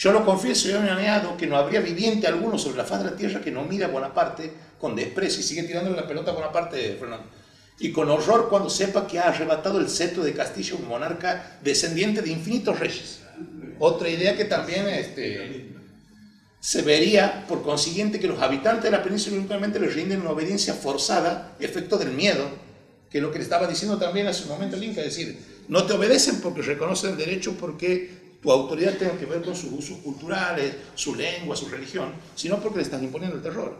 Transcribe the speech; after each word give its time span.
Yo 0.00 0.12
lo 0.12 0.24
confieso 0.24 0.66
y 0.66 0.72
he 0.72 0.78
añadido 0.78 1.36
que 1.36 1.46
no 1.46 1.58
habría 1.58 1.82
viviente 1.82 2.26
alguno 2.26 2.56
sobre 2.56 2.78
la 2.78 2.86
faz 2.86 3.04
de 3.04 3.10
la 3.10 3.16
tierra 3.16 3.42
que 3.42 3.50
no 3.50 3.64
mire 3.64 3.84
a 3.84 3.88
Bonaparte 3.88 4.50
con 4.78 4.96
desprecio 4.96 5.40
y 5.40 5.42
sigue 5.42 5.64
tirándole 5.64 5.94
la 5.94 6.08
pelota 6.08 6.30
a 6.30 6.34
Bonaparte, 6.34 6.96
Fernando. 6.98 7.26
Y 7.78 7.92
con 7.92 8.08
horror 8.08 8.48
cuando 8.48 8.70
sepa 8.70 9.06
que 9.06 9.18
ha 9.18 9.24
arrebatado 9.24 9.78
el 9.78 9.90
cetro 9.90 10.24
de 10.24 10.32
Castillo 10.32 10.78
un 10.78 10.88
monarca 10.88 11.58
descendiente 11.62 12.22
de 12.22 12.30
infinitos 12.30 12.80
reyes. 12.80 13.20
Otra 13.78 14.08
idea 14.08 14.34
que 14.38 14.46
también 14.46 14.88
este, 14.88 15.74
se 16.60 16.80
vería, 16.80 17.44
por 17.46 17.62
consiguiente, 17.62 18.18
que 18.18 18.26
los 18.26 18.40
habitantes 18.40 18.84
de 18.84 18.92
la 18.92 19.02
península 19.02 19.36
únicamente 19.36 19.78
les 19.78 19.94
rinden 19.94 20.22
una 20.22 20.30
obediencia 20.30 20.72
forzada, 20.72 21.56
efecto 21.60 21.98
del 21.98 22.12
miedo, 22.12 22.48
que 23.10 23.18
es 23.18 23.22
lo 23.22 23.30
que 23.30 23.36
le 23.36 23.44
estaba 23.44 23.66
diciendo 23.66 23.98
también 23.98 24.28
hace 24.28 24.44
un 24.44 24.48
momento 24.48 24.76
el 24.76 24.84
Inca, 24.84 25.02
es 25.02 25.14
decir, 25.14 25.38
no 25.68 25.84
te 25.84 25.92
obedecen 25.92 26.40
porque 26.40 26.62
reconocen 26.62 27.10
el 27.10 27.16
derecho, 27.18 27.54
porque 27.60 28.19
tu 28.40 28.50
autoridad 28.50 28.96
tenga 28.96 29.18
que 29.18 29.26
ver 29.26 29.42
con 29.42 29.54
sus 29.54 29.72
usos 29.72 29.98
culturales, 29.98 30.74
su 30.94 31.14
lengua, 31.14 31.56
su 31.56 31.68
religión, 31.68 32.12
sino 32.34 32.58
porque 32.60 32.78
le 32.78 32.84
estás 32.84 33.02
imponiendo 33.02 33.36
el 33.36 33.42
terror. 33.42 33.76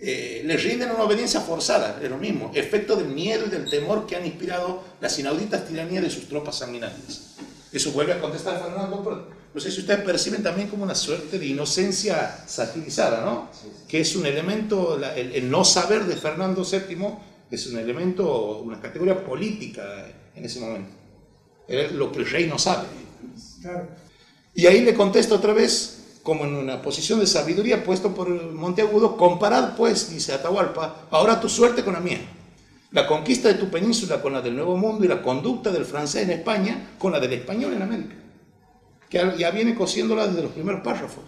Eh, 0.00 0.42
les 0.44 0.62
rinden 0.62 0.90
una 0.90 1.02
obediencia 1.02 1.40
forzada, 1.40 1.98
es 2.00 2.08
lo 2.08 2.18
mismo, 2.18 2.52
efecto 2.54 2.94
del 2.94 3.08
miedo 3.08 3.46
y 3.46 3.50
del 3.50 3.68
temor 3.68 4.06
que 4.06 4.14
han 4.14 4.24
inspirado 4.24 4.82
las 5.00 5.18
inauditas 5.18 5.66
tiranías 5.66 6.04
de 6.04 6.10
sus 6.10 6.28
tropas 6.28 6.58
sanguinarias. 6.58 7.34
Eso 7.72 7.90
vuelve 7.92 8.12
a 8.12 8.20
contestar 8.20 8.62
Fernando, 8.62 9.36
no 9.52 9.60
sé 9.60 9.72
si 9.72 9.80
ustedes 9.80 10.00
perciben 10.02 10.42
también 10.42 10.68
como 10.68 10.84
una 10.84 10.94
suerte 10.94 11.38
de 11.38 11.46
inocencia 11.46 12.44
satirizada, 12.46 13.24
¿no? 13.24 13.48
Que 13.88 14.00
es 14.00 14.14
un 14.14 14.26
elemento, 14.26 15.00
el, 15.16 15.50
no 15.50 15.64
saber 15.64 16.04
de 16.04 16.16
Fernando 16.16 16.64
VII 16.64 16.96
es 17.50 17.66
un 17.66 17.78
elemento, 17.78 18.58
una 18.58 18.80
categoría 18.80 19.24
política 19.24 20.06
en 20.34 20.44
ese 20.44 20.60
momento. 20.60 20.90
Es 21.66 21.92
lo 21.92 22.12
que 22.12 22.20
el 22.20 22.30
rey 22.30 22.46
no 22.46 22.58
sabe. 22.58 22.86
Y 24.54 24.66
ahí 24.66 24.80
le 24.82 24.94
contesta 24.94 25.34
otra 25.34 25.52
vez, 25.52 26.20
como 26.22 26.44
en 26.44 26.54
una 26.54 26.82
posición 26.82 27.20
de 27.20 27.26
sabiduría 27.26 27.84
puesto 27.84 28.14
por 28.14 28.28
Monteagudo, 28.28 29.16
comparad 29.16 29.76
pues, 29.76 30.10
dice 30.10 30.32
Atahualpa, 30.32 31.06
ahora 31.10 31.40
tu 31.40 31.48
suerte 31.48 31.84
con 31.84 31.94
la 31.94 32.00
mía. 32.00 32.20
La 32.90 33.06
conquista 33.06 33.48
de 33.48 33.54
tu 33.54 33.68
península 33.68 34.22
con 34.22 34.32
la 34.32 34.40
del 34.40 34.56
Nuevo 34.56 34.76
Mundo 34.76 35.04
y 35.04 35.08
la 35.08 35.22
conducta 35.22 35.70
del 35.70 35.84
francés 35.84 36.22
en 36.22 36.30
España 36.30 36.94
con 36.98 37.12
la 37.12 37.20
del 37.20 37.34
español 37.34 37.74
en 37.74 37.82
América 37.82 38.14
que 39.08 39.34
ya 39.38 39.50
viene 39.50 39.74
cosiéndola 39.74 40.26
desde 40.26 40.42
los 40.42 40.52
primeros 40.52 40.82
párrafos. 40.82 41.24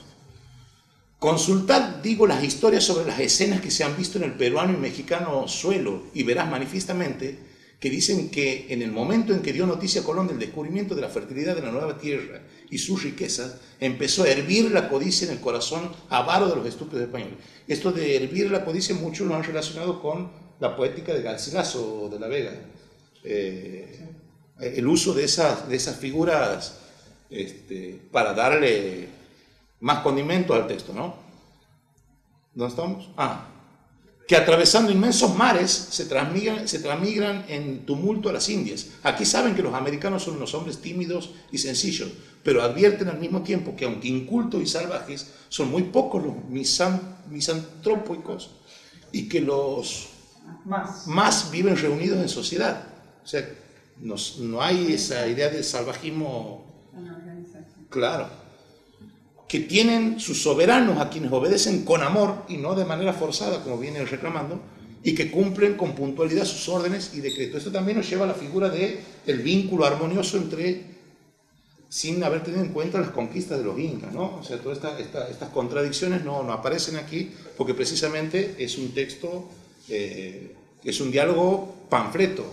Consultad, 1.19 1.97
digo, 2.03 2.27
las 2.27 2.43
historias 2.43 2.85
sobre 2.85 3.07
las 3.07 3.21
escenas 3.21 3.61
que 3.61 3.71
se 3.71 3.85
han 3.85 3.97
visto 3.97 4.19
en 4.19 4.25
el 4.25 4.33
peruano 4.33 4.73
y 4.73 4.77
mexicano 4.77 5.47
suelo 5.49 6.05
y 6.15 6.23
verás 6.23 6.51
manifiestamente 6.51 7.39
que 7.81 7.89
dicen 7.89 8.31
que 8.31 8.67
en 8.69 8.83
el 8.83 8.93
momento 8.93 9.33
en 9.33 9.41
que 9.41 9.55
dio 9.55 9.67
noticia 9.67 10.03
a 10.03 10.05
Colón 10.05 10.29
del 10.29 10.39
descubrimiento 10.39 10.95
de 10.95 11.01
la 11.01 11.09
fertilidad 11.09 11.57
de 11.57 11.63
la 11.63 11.73
nueva 11.73 11.97
tierra 11.97 12.43
y 12.69 12.77
sus 12.77 13.03
riquezas, 13.03 13.57
empezó 13.81 14.25
a 14.25 14.29
hervir 14.29 14.71
la 14.71 14.91
codicia 14.91 15.27
en 15.27 15.33
el 15.33 15.41
corazón 15.41 15.91
avaro 16.11 16.49
de 16.49 16.57
los 16.57 16.67
estúpidos 16.67 17.05
españoles. 17.05 17.39
Esto 17.67 17.91
de 17.91 18.17
hervir 18.17 18.51
la 18.51 18.67
codicia 18.67 18.95
muchos 18.95 19.27
lo 19.27 19.35
han 19.35 19.45
relacionado 19.45 20.03
con 20.03 20.31
la 20.61 20.77
poética 20.77 21.15
de 21.15 21.23
Garcilaso 21.23 22.11
de 22.13 22.21
la 22.21 22.29
Vega. 22.29 22.53
Eh, 23.25 24.07
el 24.61 24.87
uso 24.87 25.15
de 25.15 25.25
esas, 25.25 25.67
de 25.67 25.77
esas 25.77 25.97
figuras 25.97 26.79
este, 27.31 27.99
para 28.13 28.35
darle 28.35 29.09
más 29.81 30.01
condimento 30.01 30.53
al 30.53 30.67
texto, 30.67 30.93
¿no? 30.93 31.15
¿Dónde 32.55 32.71
estamos? 32.71 33.11
Ah, 33.17 33.49
que 34.31 34.37
atravesando 34.37 34.93
inmensos 34.93 35.35
mares 35.35 35.73
se 35.73 36.05
transmigran, 36.05 36.69
se 36.69 36.79
transmigran 36.79 37.47
en 37.49 37.85
tumulto 37.85 38.29
a 38.29 38.33
las 38.33 38.49
Indias. 38.49 38.87
Aquí 39.03 39.25
saben 39.25 39.57
que 39.57 39.63
los 39.63 39.75
americanos 39.75 40.23
son 40.23 40.37
unos 40.37 40.55
hombres 40.55 40.79
tímidos 40.79 41.33
y 41.51 41.59
sencillos, 41.59 42.11
pero 42.45 42.63
advierten 42.63 43.09
al 43.09 43.19
mismo 43.19 43.43
tiempo 43.43 43.75
que 43.75 43.87
aunque 43.87 44.07
incultos 44.07 44.63
y 44.63 44.67
salvajes, 44.67 45.33
son 45.49 45.69
muy 45.73 45.83
pocos 45.83 46.23
los 46.23 46.35
misantrópicos 47.29 48.53
y 49.11 49.29
que 49.29 49.41
los 49.41 50.11
más. 50.65 51.09
más 51.09 51.51
viven 51.51 51.77
reunidos 51.77 52.21
en 52.23 52.29
sociedad. 52.29 52.87
O 53.25 53.27
sea, 53.27 53.45
no, 53.99 54.15
no 54.43 54.63
hay 54.63 54.93
esa 54.93 55.27
idea 55.27 55.49
de 55.49 55.65
salvajismo 55.65 56.87
Claro. 57.89 58.29
Que 59.51 59.59
tienen 59.59 60.21
sus 60.21 60.41
soberanos 60.41 61.01
a 61.01 61.11
quienes 61.11 61.33
obedecen 61.33 61.85
con 61.85 62.05
amor 62.05 62.45
y 62.49 62.57
no 62.57 62.77
de 62.77 62.85
manera 62.85 63.13
forzada, 63.13 63.65
como 63.65 63.79
viene 63.79 64.05
reclamando, 64.05 64.61
y 65.03 65.13
que 65.13 65.29
cumplen 65.29 65.77
con 65.77 65.97
puntualidad 65.97 66.45
sus 66.45 66.69
órdenes 66.69 67.11
y 67.15 67.21
decretos. 67.21 67.59
Esto 67.59 67.73
también 67.73 67.99
nos 67.99 68.09
lleva 68.09 68.27
a 68.27 68.29
la 68.29 68.35
figura 68.35 68.69
de 68.69 69.01
el 69.27 69.39
vínculo 69.39 69.85
armonioso 69.87 70.37
entre, 70.37 70.85
sin 71.89 72.23
haber 72.23 72.45
tenido 72.45 72.63
en 72.63 72.73
cuenta 72.73 73.01
las 73.01 73.11
conquistas 73.11 73.59
de 73.59 73.65
los 73.65 73.77
incas, 73.77 74.13
¿no? 74.13 74.37
O 74.37 74.45
sea, 74.45 74.59
todas 74.59 74.79
estas 74.79 75.49
contradicciones 75.49 76.25
no, 76.25 76.41
aparecen 76.53 76.95
aquí 76.97 77.33
porque 77.57 77.75
precisamente 77.75 78.55
es 78.57 78.79
un 78.79 78.93
texto, 78.93 79.49
eh, 79.89 80.55
es 80.85 81.01
un 81.01 81.11
diálogo 81.11 81.75
panfleto, 81.89 82.45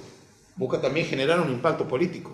busca 0.55 0.81
también 0.81 1.05
generar 1.05 1.39
un 1.41 1.51
impacto 1.51 1.87
político. 1.87 2.33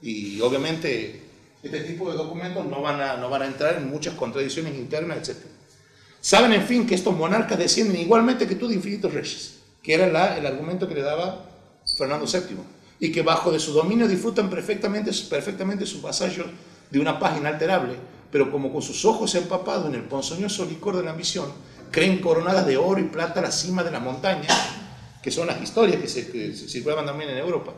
Y 0.00 0.40
obviamente 0.40 1.31
este 1.62 1.80
tipo 1.80 2.10
de 2.10 2.16
documentos 2.16 2.66
no 2.66 2.82
van 2.82 3.00
a, 3.00 3.16
no 3.16 3.30
van 3.30 3.42
a 3.42 3.46
entrar 3.46 3.76
en 3.76 3.88
muchas 3.88 4.14
contradicciones 4.14 4.74
internas, 4.74 5.28
etc. 5.28 5.38
Saben, 6.20 6.52
en 6.52 6.62
fin, 6.62 6.86
que 6.86 6.94
estos 6.94 7.16
monarcas 7.16 7.58
descienden 7.58 8.00
igualmente 8.00 8.46
que 8.46 8.56
tú 8.56 8.68
de 8.68 8.74
infinitos 8.74 9.12
reyes, 9.12 9.60
que 9.82 9.94
era 9.94 10.08
la, 10.08 10.36
el 10.36 10.46
argumento 10.46 10.88
que 10.88 10.94
le 10.94 11.02
daba 11.02 11.46
Fernando 11.96 12.26
VII, 12.26 12.58
y 12.98 13.12
que 13.12 13.22
bajo 13.22 13.52
de 13.52 13.60
su 13.60 13.72
dominio 13.72 14.08
disfrutan 14.08 14.50
perfectamente, 14.50 15.12
perfectamente 15.28 15.86
sus 15.86 16.02
vasallos 16.02 16.46
de 16.90 17.00
una 17.00 17.18
paz 17.18 17.38
inalterable, 17.38 17.94
pero 18.30 18.50
como 18.50 18.72
con 18.72 18.82
sus 18.82 19.04
ojos 19.04 19.34
empapados 19.34 19.86
en 19.86 19.94
el 19.94 20.02
ponzoñoso 20.02 20.64
licor 20.64 20.96
de 20.96 21.04
la 21.04 21.10
ambición, 21.10 21.46
creen 21.90 22.20
coronadas 22.20 22.66
de 22.66 22.76
oro 22.76 23.00
y 23.00 23.04
plata 23.04 23.40
a 23.40 23.44
la 23.44 23.52
cima 23.52 23.84
de 23.84 23.90
la 23.90 24.00
montaña, 24.00 24.48
que 25.22 25.30
son 25.30 25.46
las 25.46 25.60
historias 25.62 26.00
que 26.00 26.08
se, 26.08 26.30
que 26.30 26.54
circulaban 26.54 27.06
también 27.06 27.30
en 27.30 27.38
Europa 27.38 27.72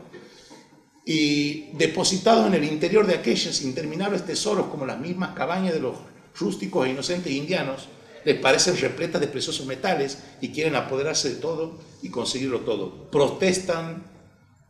y 1.05 1.71
depositados 1.73 2.47
en 2.47 2.55
el 2.55 2.63
interior 2.63 3.05
de 3.05 3.13
aquellas 3.13 3.61
interminables 3.61 4.25
tesoros 4.25 4.67
como 4.67 4.85
las 4.85 4.99
mismas 4.99 5.35
cabañas 5.35 5.73
de 5.73 5.79
los 5.79 5.95
rústicos 6.37 6.87
e 6.87 6.89
inocentes 6.89 7.31
indianos, 7.31 7.87
les 8.25 8.39
parecen 8.39 8.75
repletas 8.77 9.21
de 9.21 9.27
preciosos 9.27 9.67
metales 9.67 10.17
y 10.41 10.49
quieren 10.49 10.75
apoderarse 10.75 11.29
de 11.29 11.35
todo 11.35 11.77
y 12.01 12.09
conseguirlo 12.09 12.61
todo. 12.61 13.09
Protestan, 13.11 14.03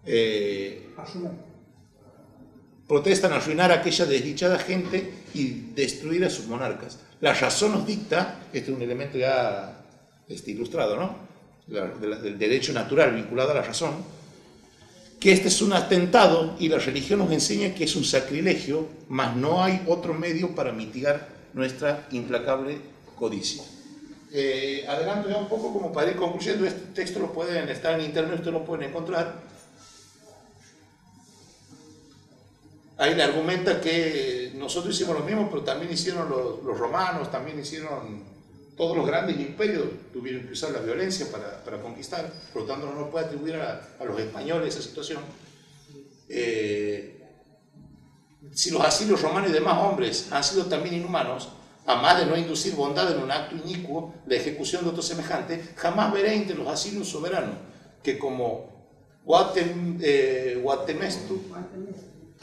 eh, 0.05 0.89
protestan 2.85 3.31
arruinar 3.31 3.71
a 3.71 3.75
aquella 3.75 4.05
desdichada 4.05 4.59
gente 4.59 5.13
y 5.33 5.71
destruir 5.73 6.25
a 6.25 6.29
sus 6.29 6.47
monarcas. 6.47 6.99
La 7.21 7.33
razón 7.33 7.71
nos 7.71 7.87
dicta, 7.87 8.41
este 8.51 8.71
es 8.71 8.75
un 8.75 8.81
elemento 8.81 9.17
ya 9.17 9.85
este, 10.27 10.51
ilustrado, 10.51 10.97
¿no? 10.97 11.25
del 11.65 12.37
derecho 12.37 12.73
natural 12.73 13.15
vinculado 13.15 13.51
a 13.51 13.55
la 13.55 13.61
razón, 13.63 13.95
que 15.25 15.33
este 15.33 15.47
es 15.47 15.59
un 15.63 15.73
atentado 15.73 16.55
y 16.59 16.69
la 16.69 16.77
religión 16.77 17.17
nos 17.17 17.31
enseña 17.31 17.73
que 17.73 17.85
es 17.85 17.95
un 17.95 18.05
sacrilegio, 18.05 18.87
mas 19.09 19.35
no 19.35 19.63
hay 19.63 19.81
otro 19.87 20.13
medio 20.13 20.53
para 20.53 20.71
mitigar 20.71 21.27
nuestra 21.55 22.05
implacable 22.11 22.77
codicia. 23.17 23.63
Eh, 24.31 24.85
ya 24.85 25.37
un 25.39 25.49
poco 25.49 25.73
como 25.73 25.91
para 25.91 26.11
ir 26.11 26.15
concluyendo, 26.15 26.67
este 26.67 26.93
texto 26.93 27.17
lo 27.17 27.33
pueden 27.33 27.67
estar 27.69 27.99
en 27.99 28.05
internet, 28.05 28.35
ustedes 28.35 28.53
lo 28.53 28.63
pueden 28.63 28.89
encontrar. 28.89 29.41
Ahí 32.99 33.15
le 33.15 33.23
argumenta 33.23 33.81
que 33.81 34.51
nosotros 34.53 34.93
hicimos 34.93 35.17
lo 35.17 35.25
mismo, 35.25 35.49
pero 35.49 35.63
también 35.63 35.91
hicieron 35.91 36.29
los 36.29 36.77
romanos, 36.77 37.31
también 37.31 37.59
hicieron 37.59 38.34
todos 38.75 38.95
los 38.97 39.05
grandes 39.05 39.39
imperios 39.39 39.85
tuvieron 40.11 40.45
que 40.45 40.53
usar 40.53 40.71
la 40.71 40.79
violencia 40.79 41.27
para, 41.31 41.81
conquistar, 41.81 42.31
por 42.51 42.63
lo 42.63 42.67
tanto 42.67 42.87
no 42.87 42.95
nos 42.95 43.09
puede 43.09 43.25
atribuir 43.25 43.55
a, 43.55 43.95
a 43.99 44.05
los 44.05 44.19
españoles 44.19 44.75
esa 44.75 44.87
situación. 44.87 45.21
Eh, 46.27 47.21
si 48.53 48.71
los 48.71 48.81
asilios 48.81 49.21
romanos 49.21 49.49
y 49.49 49.53
demás 49.53 49.77
hombres 49.79 50.31
han 50.31 50.43
sido 50.43 50.65
también 50.65 50.95
inhumanos, 50.95 51.49
a 51.85 51.95
más 51.95 52.19
de 52.19 52.25
no 52.25 52.35
inducir 52.35 52.75
bondad 52.75 53.11
en 53.11 53.21
un 53.21 53.31
acto 53.31 53.55
inicuo, 53.55 54.13
la 54.25 54.35
ejecución 54.35 54.83
de 54.83 54.89
otro 54.89 55.03
semejante, 55.03 55.63
jamás 55.75 56.11
veré 56.11 56.33
entre 56.33 56.55
los 56.55 56.67
asilios 56.67 57.07
soberanos 57.07 57.55
que 58.05 58.19
como 58.19 58.75
Guatem, 59.25 59.97
eh, 60.01 60.59
Guatemestu 60.61 61.41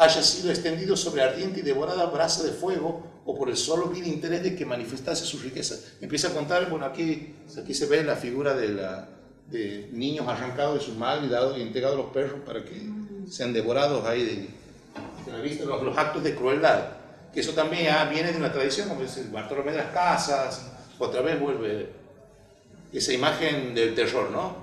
haya 0.02 0.22
sido 0.22 0.50
extendido 0.50 0.96
sobre 0.96 1.22
ardiente 1.22 1.60
y 1.60 1.62
devorada 1.62 2.06
brasa 2.06 2.42
de 2.42 2.52
fuego 2.52 3.02
o 3.24 3.36
por 3.36 3.48
el 3.48 3.56
solo 3.56 3.88
vil 3.88 4.06
interés 4.06 4.42
de 4.42 4.56
que 4.56 4.66
manifestase 4.66 5.24
su 5.24 5.38
riqueza. 5.38 5.76
Empieza 6.00 6.28
a 6.28 6.30
contar, 6.32 6.68
bueno, 6.68 6.86
aquí, 6.86 7.34
aquí 7.56 7.74
se 7.74 7.86
ve 7.86 8.02
la 8.02 8.16
figura 8.16 8.54
de, 8.54 8.68
la, 8.68 9.08
de 9.48 9.88
niños 9.92 10.26
arrancados 10.26 10.80
de 10.80 10.84
sus 10.84 10.96
madres 10.96 11.26
y, 11.26 11.28
dados, 11.32 11.58
y 11.58 11.62
entregados 11.62 11.98
a 11.98 12.02
los 12.02 12.12
perros 12.12 12.40
para 12.44 12.64
que 12.64 12.82
sean 13.30 13.52
devorados 13.52 14.04
ahí 14.06 14.24
de, 14.24 14.48
la 15.30 15.40
vista, 15.40 15.64
los, 15.64 15.82
los, 15.82 15.96
actos 15.96 16.22
de 16.24 16.34
crueldad. 16.34 16.84
Que 17.32 17.40
eso 17.40 17.52
también 17.52 17.84
ya 17.84 18.04
viene 18.06 18.32
de 18.32 18.38
una 18.38 18.52
tradición, 18.52 18.88
como 18.88 19.02
el 19.02 19.28
Bartolomé 19.30 19.72
de 19.72 19.78
las 19.78 19.92
Casas, 19.92 20.66
otra 20.98 21.22
vez 21.22 21.40
vuelve 21.40 21.88
esa 22.92 23.12
imagen 23.12 23.74
del 23.74 23.94
terror, 23.94 24.30
¿no? 24.30 24.61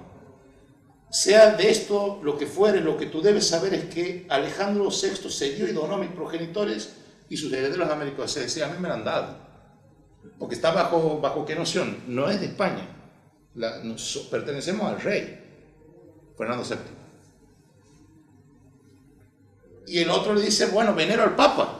Sea 1.11 1.55
de 1.55 1.71
esto 1.71 2.19
lo 2.23 2.37
que 2.37 2.45
fuere, 2.45 2.81
lo 2.81 2.95
que 2.95 3.07
tú 3.07 3.21
debes 3.21 3.47
saber 3.47 3.73
es 3.73 3.85
que 3.85 4.27
Alejandro 4.29 4.89
VI 4.89 5.29
se 5.29 5.55
dio 5.55 5.67
y 5.67 5.71
donó 5.71 5.95
a 5.95 5.97
mis 5.97 6.11
progenitores 6.11 6.93
y 7.29 7.37
sus 7.37 7.51
herederos 7.51 7.87
de 7.87 7.93
América 7.93 8.23
decía, 8.23 8.67
a 8.67 8.69
mí 8.69 8.77
me 8.79 8.87
lo 8.87 8.93
han 8.93 9.03
dado. 9.03 9.37
Porque 10.37 10.55
está 10.55 10.71
bajo, 10.71 11.19
bajo 11.19 11.45
qué 11.45 11.55
noción? 11.55 11.97
No 12.07 12.29
es 12.29 12.39
de 12.39 12.47
España. 12.47 12.87
pertenecemos 14.29 14.87
al 14.87 15.01
rey, 15.01 15.39
Fernando 16.37 16.63
VII. 16.63 16.77
Y 19.87 19.99
el 19.99 20.09
otro 20.11 20.35
le 20.35 20.41
dice, 20.41 20.67
bueno, 20.67 20.93
venero 20.93 21.23
al 21.23 21.35
Papa, 21.35 21.79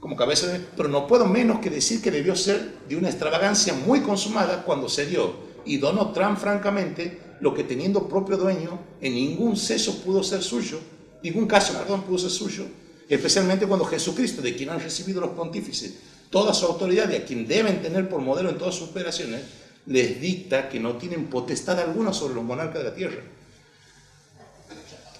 como 0.00 0.16
cabeza. 0.16 0.58
Pero 0.76 0.88
no 0.88 1.06
puedo 1.06 1.26
menos 1.26 1.60
que 1.60 1.70
decir 1.70 2.02
que 2.02 2.10
debió 2.10 2.34
ser 2.34 2.80
de 2.88 2.96
una 2.96 3.08
extravagancia 3.08 3.74
muy 3.74 4.00
consumada 4.00 4.64
cuando 4.64 4.88
se 4.88 5.06
dio 5.06 5.34
y 5.64 5.78
donó 5.78 6.10
Trump 6.12 6.38
francamente 6.38 7.29
lo 7.40 7.54
que 7.54 7.64
teniendo 7.64 8.08
propio 8.08 8.36
dueño 8.36 8.78
en 9.00 9.14
ningún 9.14 9.56
ceso 9.56 10.02
pudo 10.02 10.22
ser 10.22 10.42
suyo, 10.42 10.78
ningún 11.22 11.46
caso, 11.46 11.72
perdón, 11.78 12.02
pudo 12.02 12.18
ser 12.18 12.30
suyo, 12.30 12.64
especialmente 13.08 13.66
cuando 13.66 13.84
Jesucristo, 13.84 14.42
de 14.42 14.54
quien 14.54 14.70
han 14.70 14.80
recibido 14.80 15.20
los 15.20 15.30
pontífices 15.30 15.94
toda 16.30 16.54
su 16.54 16.64
autoridad 16.64 17.10
y 17.10 17.16
a 17.16 17.24
quien 17.24 17.46
deben 17.46 17.82
tener 17.82 18.08
por 18.08 18.20
modelo 18.20 18.50
en 18.50 18.58
todas 18.58 18.76
sus 18.76 18.90
operaciones, 18.90 19.42
les 19.86 20.20
dicta 20.20 20.68
que 20.68 20.78
no 20.78 20.96
tienen 20.96 21.26
potestad 21.26 21.78
alguna 21.80 22.12
sobre 22.12 22.34
los 22.34 22.44
monarcas 22.44 22.82
de 22.82 22.88
la 22.88 22.94
tierra. 22.94 23.22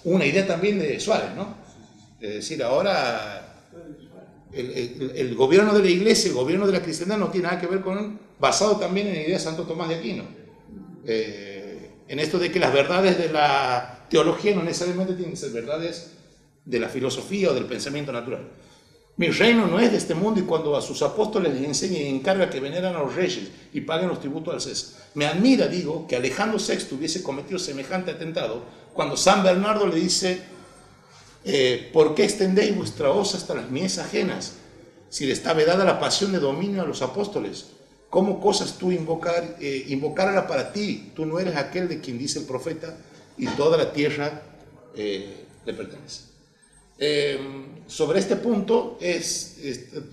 Una 0.05 0.25
idea 0.25 0.47
también 0.47 0.79
de 0.79 0.99
Suárez, 0.99 1.35
¿no? 1.35 1.55
Es 2.19 2.35
decir, 2.35 2.63
ahora 2.63 3.65
el, 4.53 5.35
gobierno 5.35 5.73
de 5.73 5.83
la 5.83 5.89
iglesia, 5.89 6.29
el 6.29 6.35
gobierno 6.35 6.65
de 6.65 6.73
la 6.73 6.81
cristiandad 6.81 7.17
no 7.17 7.29
tiene 7.29 7.47
nada 7.47 7.59
que 7.59 7.67
ver 7.67 7.81
con, 7.81 8.19
basado 8.39 8.77
también 8.77 9.07
en 9.07 9.13
la 9.13 9.21
idea 9.21 9.37
de 9.37 9.43
Santo 9.43 9.63
Tomás 9.63 9.89
de 9.89 9.95
Aquino. 9.95 10.23
Eh, 11.05 11.60
en 12.11 12.19
esto 12.19 12.37
de 12.37 12.51
que 12.51 12.59
las 12.59 12.73
verdades 12.73 13.17
de 13.17 13.29
la 13.29 14.05
teología 14.09 14.53
no 14.53 14.63
necesariamente 14.63 15.13
tienen 15.13 15.31
que 15.31 15.39
ser 15.39 15.51
verdades 15.51 16.11
de 16.65 16.77
la 16.77 16.89
filosofía 16.89 17.49
o 17.49 17.53
del 17.53 17.63
pensamiento 17.63 18.11
natural. 18.11 18.49
Mi 19.15 19.29
reino 19.29 19.65
no 19.65 19.79
es 19.79 19.91
de 19.91 19.97
este 19.97 20.13
mundo 20.13 20.41
y 20.41 20.43
cuando 20.43 20.75
a 20.75 20.81
sus 20.81 21.01
apóstoles 21.03 21.53
les 21.53 21.63
enseña 21.63 21.99
y 21.99 22.07
encarga 22.07 22.49
que 22.49 22.59
veneran 22.59 22.97
a 22.97 22.99
los 22.99 23.15
reyes 23.15 23.47
y 23.71 23.79
paguen 23.79 24.09
los 24.09 24.19
tributos 24.19 24.53
al 24.53 24.59
César. 24.59 25.05
Me 25.13 25.25
admira, 25.25 25.69
digo, 25.69 26.05
que 26.05 26.17
Alejandro 26.17 26.59
VI 26.59 26.93
hubiese 26.97 27.23
cometido 27.23 27.57
semejante 27.57 28.11
atentado 28.11 28.61
cuando 28.93 29.15
San 29.15 29.41
Bernardo 29.41 29.87
le 29.87 29.95
dice, 29.95 30.41
eh, 31.45 31.91
¿por 31.93 32.13
qué 32.13 32.25
extendéis 32.25 32.75
vuestra 32.75 33.09
hoz 33.11 33.35
hasta 33.35 33.55
las 33.55 33.71
mies 33.71 33.99
ajenas? 33.99 34.55
Si 35.07 35.25
le 35.25 35.31
está 35.31 35.53
vedada 35.53 35.85
la 35.85 36.01
pasión 36.01 36.33
de 36.33 36.39
dominio 36.39 36.81
a 36.81 36.85
los 36.85 37.01
apóstoles, 37.01 37.67
¿cómo 38.11 38.39
cosas 38.39 38.77
tú 38.77 38.91
invocar, 38.91 39.55
eh, 39.59 40.45
para 40.47 40.71
ti? 40.71 41.11
Tú 41.15 41.25
no 41.25 41.39
eres 41.39 41.55
aquel 41.55 41.87
de 41.87 41.99
quien 41.99 42.19
dice 42.19 42.39
el 42.39 42.45
profeta 42.45 42.95
y 43.37 43.47
toda 43.47 43.77
la 43.77 43.91
tierra 43.91 44.43
eh, 44.93 45.45
le 45.65 45.73
pertenece. 45.73 46.29
Em, 46.99 47.87
sobre 47.87 48.19
este 48.19 48.35
punto 48.35 48.99
es, 49.01 49.57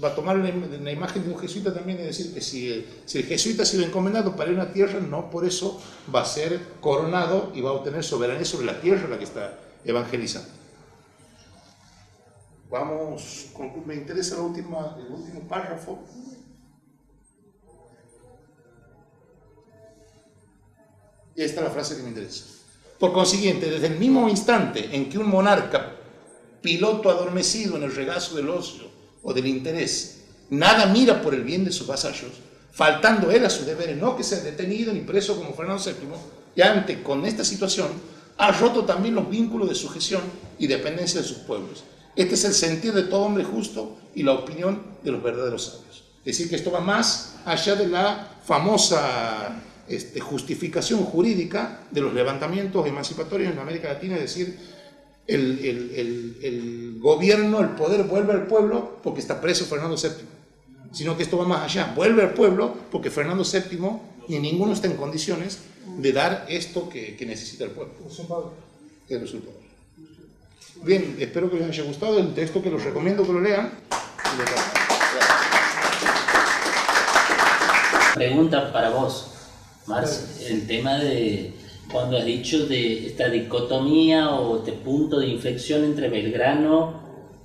va 0.03 0.09
a 0.09 0.15
tomar 0.15 0.37
la, 0.37 0.91
imagen 0.91 1.23
de 1.23 1.31
un 1.31 1.39
jesuita 1.39 1.75
también 1.75 1.99
y 2.01 2.05
decir 2.05 2.33
que 2.33 2.41
si 2.41 2.87
si 3.05 3.19
el 3.19 3.25
jesuita 3.27 3.65
ha 3.65 3.67
sido 3.67 3.85
encomendado 3.85 4.35
para 4.35 4.51
ir 4.51 4.59
a 4.59 4.63
una 4.63 4.73
tierra, 4.73 4.99
no 5.01 5.29
por 5.29 5.45
eso 5.45 5.79
va 6.15 6.23
a 6.23 6.25
ser 6.25 6.59
coronado 6.81 7.53
y 7.55 7.61
va 7.61 7.71
a 7.71 7.73
obtener 7.75 8.03
soberanía 8.03 8.47
sobre 8.47 8.67
la 8.67 8.81
tierra 8.81 9.07
la 9.07 9.19
que 9.19 9.25
está 9.25 9.59
evangelizando. 9.85 10.49
Vamos, 12.71 13.49
me 13.85 13.95
interesa 13.95 14.37
el 14.37 14.43
último 14.43 14.79
párrafo. 15.49 15.99
Y 21.39 21.45
esta 21.45 21.61
es 21.61 21.67
la 21.69 21.73
frase 21.73 21.97
que 21.97 22.03
me 22.03 22.09
interesa. 22.09 22.47
Por 22.99 23.13
consiguiente, 23.13 23.71
desde 23.71 23.87
el 23.87 23.97
mismo 23.97 24.29
instante 24.29 24.89
en 24.91 25.09
que 25.09 25.19
un 25.19 25.29
monarca 25.29 25.95
piloto 26.61 27.09
adormecido 27.09 27.77
en 27.77 27.85
el 27.85 27.95
regazo 27.95 28.35
del 28.35 28.49
ocio 28.49 28.89
o 29.23 29.33
del 29.33 29.47
interés, 29.47 30.25
nada 30.51 30.87
mira 30.87 31.23
por 31.23 31.37
el 31.37 31.45
bien 31.45 31.65
de 31.65 31.71
sus 31.71 31.87
vasallos, 31.87 32.33
faltando 32.73 33.31
él 33.31 33.47
a 33.47 33.51
sus 33.51 33.67
deberes, 33.67 33.97
no 33.97 34.17
que 34.17 34.25
sea 34.25 34.41
detenido 34.41 34.93
ni 34.93 35.03
preso 35.03 35.37
como 35.37 35.55
Fernando 35.55 35.81
VII, 35.81 35.95
y 36.57 36.61
ante 36.61 37.05
con 37.05 37.25
esta 37.25 37.45
situación 37.45 37.87
ha 38.37 38.51
roto 38.51 38.85
también 38.85 39.15
los 39.15 39.31
vínculos 39.31 39.69
de 39.69 39.77
sujeción 39.77 40.23
y 40.59 40.67
dependencia 40.67 41.21
de 41.21 41.29
sus 41.29 41.39
pueblos. 41.39 41.85
Este 42.17 42.35
es 42.35 42.45
el 42.47 42.53
sentir 42.53 42.93
de 42.95 43.05
todo 43.05 43.21
hombre 43.21 43.45
justo 43.45 43.97
y 44.13 44.25
la 44.25 44.33
opinión 44.33 44.83
de 45.05 45.13
los 45.13 45.23
verdaderos 45.23 45.67
sabios. 45.67 46.03
Es 46.25 46.37
decir, 46.37 46.51
que 46.51 46.57
esto 46.57 46.73
va 46.73 46.81
más 46.81 47.37
allá 47.45 47.77
de 47.77 47.87
la 47.87 48.39
famosa 48.45 49.63
este, 49.89 50.21
justificación 50.21 51.05
jurídica 51.05 51.81
de 51.91 52.01
los 52.01 52.15
levantamientos 52.15 52.87
emancipatorios 52.87 53.53
en 53.53 53.59
América 53.59 53.93
Latina, 53.93 54.17
es 54.17 54.23
decir, 54.23 54.59
el, 55.29 56.97
gobierno, 57.01 57.61
el 57.61 57.71
poder 57.71 58.05
vuelve 58.05 58.33
al 58.33 58.47
pueblo 58.47 58.99
porque 59.03 59.21
está 59.21 59.41
preso 59.41 59.65
Fernando 59.67 59.97
VII, 59.97 60.11
sino 60.93 61.17
que 61.17 61.23
esto 61.23 61.37
va 61.39 61.47
más 61.47 61.63
allá, 61.65 61.93
vuelve 61.95 62.23
al 62.23 62.35
pueblo 62.35 62.75
porque 62.91 63.11
Fernando 63.11 63.45
VII 63.45 63.79
ni 64.29 64.39
ninguno 64.39 64.73
está 64.73 64.87
en 64.87 64.97
condiciones 64.97 65.59
de 65.99 66.13
dar 66.13 66.47
esto 66.49 66.89
que, 66.89 67.17
necesita 67.27 67.65
el 67.65 67.71
pueblo. 67.71 67.95
El 69.09 69.21
resultado. 69.21 69.57
Bien, 70.83 71.17
espero 71.19 71.51
que 71.51 71.59
les 71.59 71.69
haya 71.69 71.83
gustado 71.83 72.19
el 72.19 72.35
texto 72.35 72.63
que 72.63 72.71
los 72.71 72.83
recomiendo 72.85 73.27
que 73.27 73.33
lo 73.33 73.41
lean. 73.41 73.73
Pregunta 78.15 78.73
para 78.73 78.91
vos, 78.91 79.33
Marx, 79.89 80.47
el 80.49 80.67
tema 80.67 80.99
de 80.99 81.55
cuando 81.91 82.19
has 82.19 82.25
dicho 82.27 82.67
de 82.67 83.07
esta 83.07 83.29
dicotomía 83.29 84.31
o 84.31 84.59
este 84.59 84.73
punto 84.73 85.19
de 85.19 85.29
inflexión 85.29 85.85
entre 85.85 86.11
Belgrano 86.11 87.01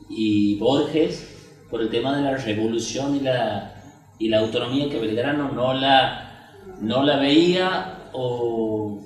y 0.10 0.58
Borges 0.60 1.30
por 1.70 1.82
el 1.82 1.90
tema 1.90 2.16
de 2.16 2.24
la 2.24 2.36
revolución 2.36 3.16
y 3.16 3.22
la, 3.22 3.74
y 4.20 4.28
la 4.28 4.40
autonomía 4.40 4.90
que 4.90 5.00
Belgrano 5.00 5.52
no 5.54 5.74
la, 5.74 6.52
no 6.82 7.04
la 7.04 7.18
veía 7.18 8.10
o, 8.12 9.00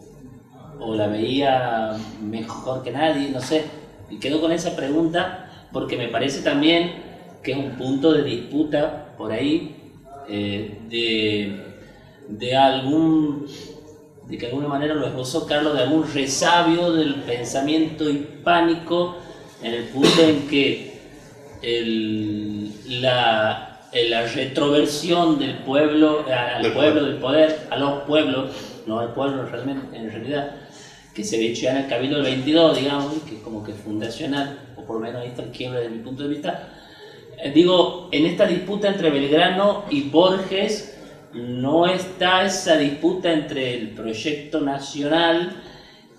o 0.80 0.95
la 0.95 1.07
veía 1.07 1.95
mejor 2.22 2.84
que 2.84 2.92
nadie, 2.92 3.30
no 3.30 3.39
sé. 3.39 3.66
Y 4.10 4.18
quedo 4.18 4.42
con 4.42 4.51
esa 4.51 4.75
pregunta 4.75 5.68
porque 5.72 5.95
me 5.95 6.07
parece 6.07 6.42
también 6.42 7.04
que 7.44 7.51
es 7.51 7.57
un 7.57 7.78
punto 7.78 8.12
de 8.12 8.24
disputa 8.24 9.13
por 9.18 9.31
ahí 9.31 9.75
eh, 10.28 10.80
de, 10.89 11.67
de 12.27 12.56
algún 12.56 13.47
de 14.27 14.38
que 14.38 14.45
de 14.45 14.51
alguna 14.51 14.68
manera 14.68 14.94
lo 14.94 15.07
esbozó 15.07 15.47
Carlos, 15.47 15.74
de 15.74 15.83
algún 15.83 16.06
resabio 16.13 16.91
del 16.91 17.15
pensamiento 17.15 18.10
hispánico 18.10 19.15
en 19.63 19.74
el 19.74 19.84
punto 19.86 20.22
en 20.22 20.48
que 20.48 20.98
la, 22.86 23.79
la, 23.93 24.27
retroversión 24.27 25.39
del 25.39 25.60
pueblo, 25.60 26.25
al 26.29 26.74
pueblo 26.74 27.05
del 27.05 27.15
poder, 27.17 27.67
a 27.72 27.77
los 27.77 28.03
pueblos, 28.03 28.51
no 28.86 29.00
al 29.00 29.13
pueblo 29.13 29.46
realmente, 29.46 29.98
en 29.98 30.12
realidad, 30.12 30.55
que 31.13 31.24
se 31.24 31.38
ve 31.38 31.48
hecho 31.48 31.67
en 31.69 31.77
el 31.77 31.88
Cabildo 31.88 32.17
del 32.17 32.25
22, 32.25 32.77
digamos, 32.77 33.13
que 33.27 33.38
es 33.38 33.41
como 33.41 33.63
que 33.63 33.74
fundacional, 33.74 34.60
o 34.75 34.81
por 34.81 34.98
lo 34.98 35.01
menos 35.01 35.22
ahí 35.22 35.29
está 35.29 35.41
el 35.41 35.50
quiebre 35.50 35.79
desde 35.79 35.96
mi 35.96 36.03
punto 36.03 36.24
de 36.24 36.29
vista. 36.29 36.69
Eh, 37.38 37.51
digo, 37.51 38.10
en 38.12 38.25
esta 38.25 38.46
disputa 38.46 38.89
entre 38.89 39.10
Belgrano 39.10 39.86
y 39.89 40.10
Borges, 40.10 40.97
no 41.34 41.86
está 41.86 42.46
esa 42.46 42.77
disputa 42.77 43.31
entre 43.31 43.75
el 43.75 43.89
proyecto 43.89 44.62
nacional 44.62 45.62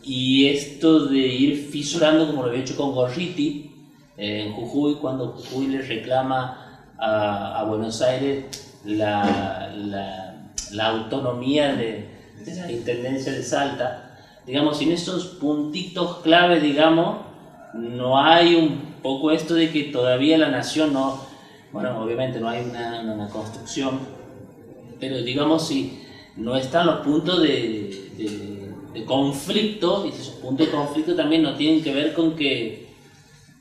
y 0.03 0.47
esto 0.49 1.07
de 1.07 1.19
ir 1.19 1.69
fisurando 1.71 2.27
como 2.27 2.43
lo 2.43 2.49
había 2.49 2.63
hecho 2.63 2.77
con 2.77 2.95
Gorriti 2.95 3.71
eh, 4.17 4.47
en 4.47 4.53
Jujuy, 4.53 4.97
cuando 4.97 5.29
Jujuy 5.29 5.69
le 5.69 5.83
reclama 5.83 6.65
a, 6.99 7.65
Buenos 7.69 8.03
Aires 8.03 8.81
la, 8.85 10.35
autonomía 10.81 11.75
de, 11.75 12.09
la 12.47 12.73
Intendencia 12.73 13.33
de 13.33 13.43
Salta. 13.43 14.17
Digamos, 14.47 14.81
en 14.81 14.93
esos 14.93 15.27
puntitos 15.27 16.19
clave, 16.19 16.61
digamos, 16.61 17.19
no 17.75 18.19
hay 18.19 18.55
un 18.55 18.97
poco 19.03 19.31
esto 19.31 19.55
de 19.55 19.71
que 19.71 19.85
todavía 19.85 20.39
la 20.39 20.49
nación 20.49 20.93
no, 20.93 21.21
bueno, 21.71 22.03
obviamente 22.03 22.41
no 22.41 22.49
hay 22.49 22.65
una, 22.65 23.01
una 23.01 23.29
construcción 23.29 24.18
pero 24.99 25.23
digamos 25.23 25.69
si 25.69 25.99
no 26.37 26.57
están 26.57 26.87
los 26.87 27.01
puntos 27.01 27.43
de, 27.43 28.11
de, 28.17 29.05
conflicto, 29.05 30.07
y 30.07 30.09
esos 30.09 30.35
puntos 30.37 30.67
de 30.67 30.73
conflicto 30.73 31.15
también 31.15 31.43
no 31.43 31.55
tienen 31.55 31.83
que 31.83 31.95
ver 31.95 32.15
con 32.15 32.35
que, 32.35 32.89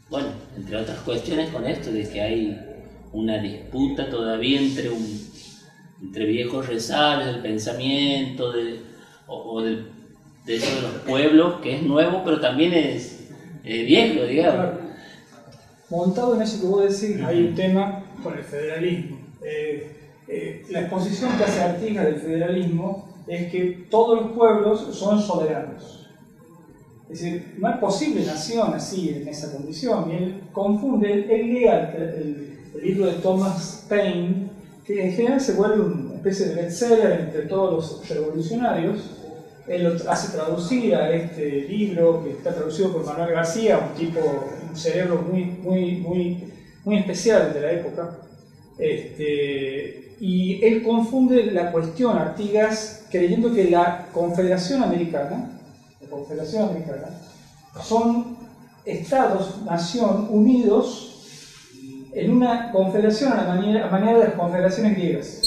bueno, 0.09 0.29
entre 0.55 0.77
otras 0.77 0.99
cuestiones 1.01 1.51
con 1.51 1.65
esto, 1.65 1.91
de 1.91 2.09
que 2.09 2.21
hay 2.21 2.59
una 3.13 3.37
disputa 3.37 4.09
todavía 4.09 4.59
entre, 4.59 4.89
un, 4.89 5.05
entre 6.01 6.25
viejos 6.25 6.67
resabios 6.67 7.33
del 7.33 7.41
pensamiento, 7.41 8.51
de, 8.51 8.79
o, 9.27 9.61
de, 9.61 9.83
eso 10.47 10.75
de 10.75 10.81
los 10.81 10.91
pueblos, 11.05 11.61
que 11.61 11.75
es 11.75 11.83
nuevo, 11.83 12.23
pero 12.25 12.39
también 12.39 12.73
es 12.73 13.29
viejo, 13.63 14.23
digamos. 14.23 14.87
Montado 15.89 16.35
en 16.35 16.41
eso 16.41 16.61
que 16.61 16.67
vos 16.67 16.83
decís, 16.83 17.21
hay 17.23 17.43
un 17.43 17.55
tema 17.55 18.03
con 18.23 18.37
el 18.37 18.43
federalismo. 18.43 19.19
Eh, 19.43 20.06
eh, 20.27 20.65
la 20.69 20.81
exposición 20.81 21.37
que 21.37 21.43
hace 21.45 21.61
Artigas 21.61 22.05
del 22.05 22.17
federalismo 22.17 23.07
es 23.27 23.51
que 23.51 23.87
todos 23.89 24.21
los 24.21 24.31
pueblos 24.31 24.87
son 24.91 25.21
soberanos. 25.21 26.09
Es 27.09 27.21
decir, 27.21 27.55
no 27.57 27.69
es 27.69 27.77
posible 27.77 28.25
nación 28.25 28.73
así, 28.73 29.09
en 29.09 29.27
esa 29.27 29.51
condición. 29.53 30.11
Y 30.11 30.15
él 30.15 30.41
confunde, 30.51 31.13
él 31.13 31.53
lee 31.53 31.67
el 31.67 32.83
libro 32.83 33.05
de 33.05 33.13
Thomas 33.13 33.85
Paine, 33.87 34.49
que 34.85 35.05
en 35.05 35.13
general 35.13 35.39
se 35.39 35.53
vuelve 35.53 35.81
una 35.81 36.15
especie 36.15 36.47
de 36.47 36.55
bestseller 36.55 37.21
entre 37.21 37.43
todos 37.43 37.73
los 37.73 38.09
revolucionarios. 38.09 39.11
Él 39.67 39.83
lo 39.83 40.11
hace 40.11 40.35
traducir 40.35 40.95
a 40.95 41.11
este 41.11 41.63
libro 41.63 42.23
que 42.23 42.31
está 42.31 42.53
traducido 42.53 42.91
por 42.93 43.05
Manuel 43.05 43.33
García, 43.33 43.79
un 43.79 43.97
tipo, 43.97 44.19
un 44.69 44.75
cerebro 44.75 45.25
muy, 45.29 45.45
muy, 45.45 45.97
muy, 45.97 46.53
muy 46.85 46.97
especial 46.97 47.53
de 47.53 47.61
la 47.61 47.71
época. 47.71 48.17
Este, 48.77 50.15
y 50.19 50.63
él 50.63 50.83
confunde 50.83 51.51
la 51.51 51.71
cuestión 51.71 52.17
Artigas 52.17 53.05
creyendo 53.09 53.53
que 53.53 53.69
la 53.69 54.07
Confederación 54.11 54.83
Americana, 54.83 55.49
la 56.01 56.09
Confederación 56.09 56.69
Americana, 56.69 57.09
son 57.81 58.37
estados, 58.85 59.61
nación, 59.63 60.27
unidos 60.29 61.07
en 62.13 62.31
una 62.31 62.71
confederación 62.71 63.31
a 63.33 63.43
la 63.43 63.89
manera, 63.91 64.17
de 64.17 64.23
las 64.23 64.33
confederaciones 64.33 64.97
griegas. 64.97 65.41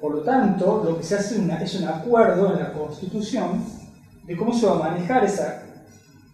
Por 0.00 0.14
lo 0.16 0.22
tanto, 0.22 0.82
lo 0.84 0.96
que 0.96 1.04
se 1.04 1.16
hace 1.16 1.36
es 1.62 1.74
un 1.80 1.88
acuerdo 1.88 2.52
en 2.52 2.60
la 2.60 2.72
Constitución 2.72 3.64
de 4.24 4.36
cómo 4.36 4.52
se 4.52 4.66
va 4.66 4.76
a 4.76 4.90
manejar 4.90 5.24
esa 5.24 5.62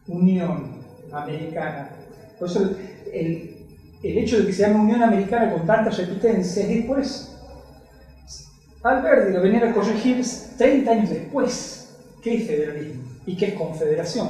unión 0.07 0.81
americana. 1.13 1.91
Por 2.39 2.49
eso 2.49 2.71
el 3.13 3.54
hecho 4.13 4.39
de 4.39 4.47
que 4.47 4.53
se 4.53 4.63
llame 4.63 4.81
Unión 4.81 5.03
Americana 5.03 5.53
con 5.53 5.67
tantas 5.67 5.97
repitencias 5.97 6.69
eso. 6.69 7.31
Alberti 8.83 9.33
lo 9.33 9.41
venía 9.41 9.71
a 9.71 9.73
corregir 9.73 10.23
30 10.59 10.91
años 10.91 11.11
después 11.11 11.89
qué 12.23 12.37
es 12.37 12.47
federalismo 12.47 13.03
y 13.25 13.37
qué 13.37 13.47
es 13.47 13.55
confederación. 13.55 14.29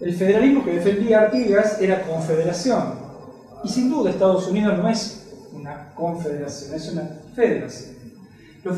El 0.00 0.14
federalismo 0.14 0.64
que 0.64 0.74
defendía 0.74 1.20
Artigas 1.20 1.80
era 1.80 2.02
confederación. 2.02 2.94
Y 3.62 3.68
sin 3.68 3.90
duda 3.90 4.10
Estados 4.10 4.48
Unidos 4.48 4.76
no 4.78 4.88
es 4.88 5.28
una 5.52 5.92
confederación, 5.94 6.74
es 6.74 6.92
una 6.92 7.10
federación. 7.34 7.96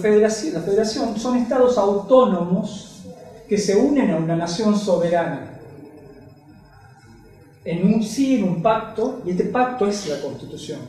Federación, 0.01 0.55
la 0.55 0.61
federación 0.61 1.19
son 1.19 1.39
estados 1.39 1.77
autónomos 1.77 3.03
que 3.49 3.59
se 3.59 3.75
unen 3.77 4.11
a 4.11 4.19
una 4.19 4.37
nación 4.37 4.79
soberana 4.79 5.50
en 7.64 7.95
un 7.95 8.02
sí, 8.02 8.37
en 8.37 8.45
un 8.45 8.62
pacto, 8.62 9.23
y 9.25 9.31
este 9.31 9.45
pacto 9.45 9.87
es 9.87 10.09
la 10.09 10.21
Constitución. 10.21 10.81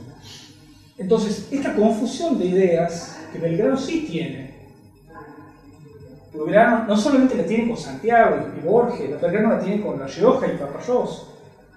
Entonces, 0.97 1.47
esta 1.51 1.75
confusión 1.75 2.37
de 2.37 2.45
ideas 2.45 3.19
que 3.31 3.39
Belgrano 3.39 3.77
sí 3.77 4.05
tiene, 4.09 4.51
no 6.33 6.97
solamente 6.97 7.35
la 7.35 7.45
tiene 7.45 7.67
con 7.67 7.77
Santiago 7.77 8.37
y 8.57 8.65
Borges, 8.65 9.21
Belgrano 9.21 9.49
la 9.49 9.59
tiene 9.59 9.81
con 9.81 9.99
La 9.99 10.07
Rioja 10.07 10.47
y 10.47 10.57
Capayós. 10.57 11.27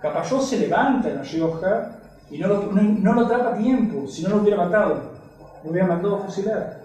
Capayós 0.01 0.49
se 0.49 0.61
levanta 0.61 1.11
en 1.11 1.17
La 1.17 1.23
Rioja 1.23 1.99
y 2.31 2.39
no 2.39 2.49
lo, 2.49 2.73
no, 2.73 3.13
lo 3.13 3.21
atrapa 3.23 3.55
a 3.55 3.59
tiempo, 3.59 4.07
si 4.07 4.23
no 4.23 4.31
lo 4.31 4.37
hubiera 4.43 4.57
matado, 4.57 5.13
lo 5.63 5.71
hubiera 5.71 5.87
mandado 5.87 6.17
a 6.17 6.27
fusilar. 6.27 6.85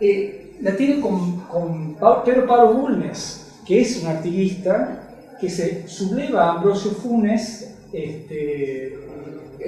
Eh, 0.00 0.56
la 0.60 0.76
tiene 0.76 1.00
con, 1.00 1.40
con 1.40 1.96
Pedro 2.24 2.46
Pablo 2.46 2.74
Bulnes, 2.74 3.60
que 3.66 3.80
es 3.80 4.02
un 4.02 4.08
artiguista 4.08 5.09
que 5.40 5.48
se 5.48 5.88
subleva 5.88 6.44
a 6.44 6.52
Ambrosio 6.56 6.90
Funes, 6.92 7.74
este, 7.92 8.98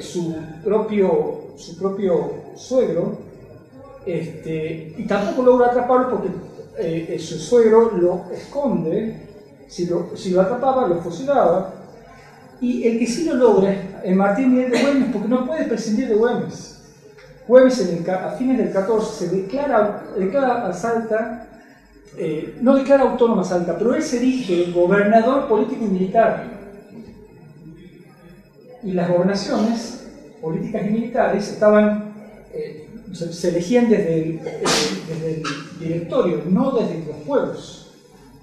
su, 0.00 0.34
propio, 0.62 1.54
su 1.56 1.78
propio 1.78 2.34
suegro, 2.54 3.18
este, 4.04 4.94
y 4.98 5.06
tampoco 5.06 5.42
logra 5.42 5.68
atraparlo 5.68 6.10
porque 6.10 6.28
eh, 6.78 7.18
su 7.18 7.38
suegro 7.38 7.92
lo 7.96 8.24
esconde, 8.32 9.28
si 9.68 9.86
lo, 9.86 10.16
si 10.16 10.30
lo 10.30 10.42
atrapaba 10.42 10.86
lo 10.86 11.00
fusilaba, 11.00 11.74
y 12.60 12.86
el 12.86 12.98
que 12.98 13.06
sí 13.06 13.24
lo 13.24 13.34
logra 13.34 14.02
es 14.04 14.16
Martín 14.16 14.54
Miguel 14.54 14.70
de 14.70 14.82
Güemes 14.82 15.08
porque 15.12 15.28
no 15.28 15.46
puede 15.46 15.64
prescindir 15.64 16.08
de 16.08 16.14
Güemes. 16.14 16.80
Güemes 17.48 18.08
a 18.08 18.30
fines 18.30 18.58
del 18.58 18.72
14 18.72 19.26
se 19.26 19.36
declara, 19.36 20.04
declara 20.16 20.68
a 20.68 20.72
eh, 22.16 22.58
no 22.60 22.76
declara 22.76 23.04
autónoma 23.04 23.42
Salta, 23.42 23.78
pero 23.78 23.94
él 23.94 24.02
se 24.02 24.18
erige 24.18 24.70
gobernador 24.70 25.48
político 25.48 25.84
y 25.84 25.88
militar. 25.88 26.44
Y 28.82 28.92
las 28.92 29.08
gobernaciones 29.08 30.06
políticas 30.40 30.82
y 30.86 30.90
militares 30.90 31.48
estaban, 31.48 32.12
eh, 32.52 32.88
se, 33.12 33.48
elegían 33.48 33.88
desde 33.88 34.14
el, 34.14 34.30
eh, 34.44 34.64
desde 35.08 35.34
el, 35.36 35.42
directorio, 35.80 36.42
no 36.50 36.72
desde 36.72 37.06
los 37.06 37.16
pueblos. 37.26 37.92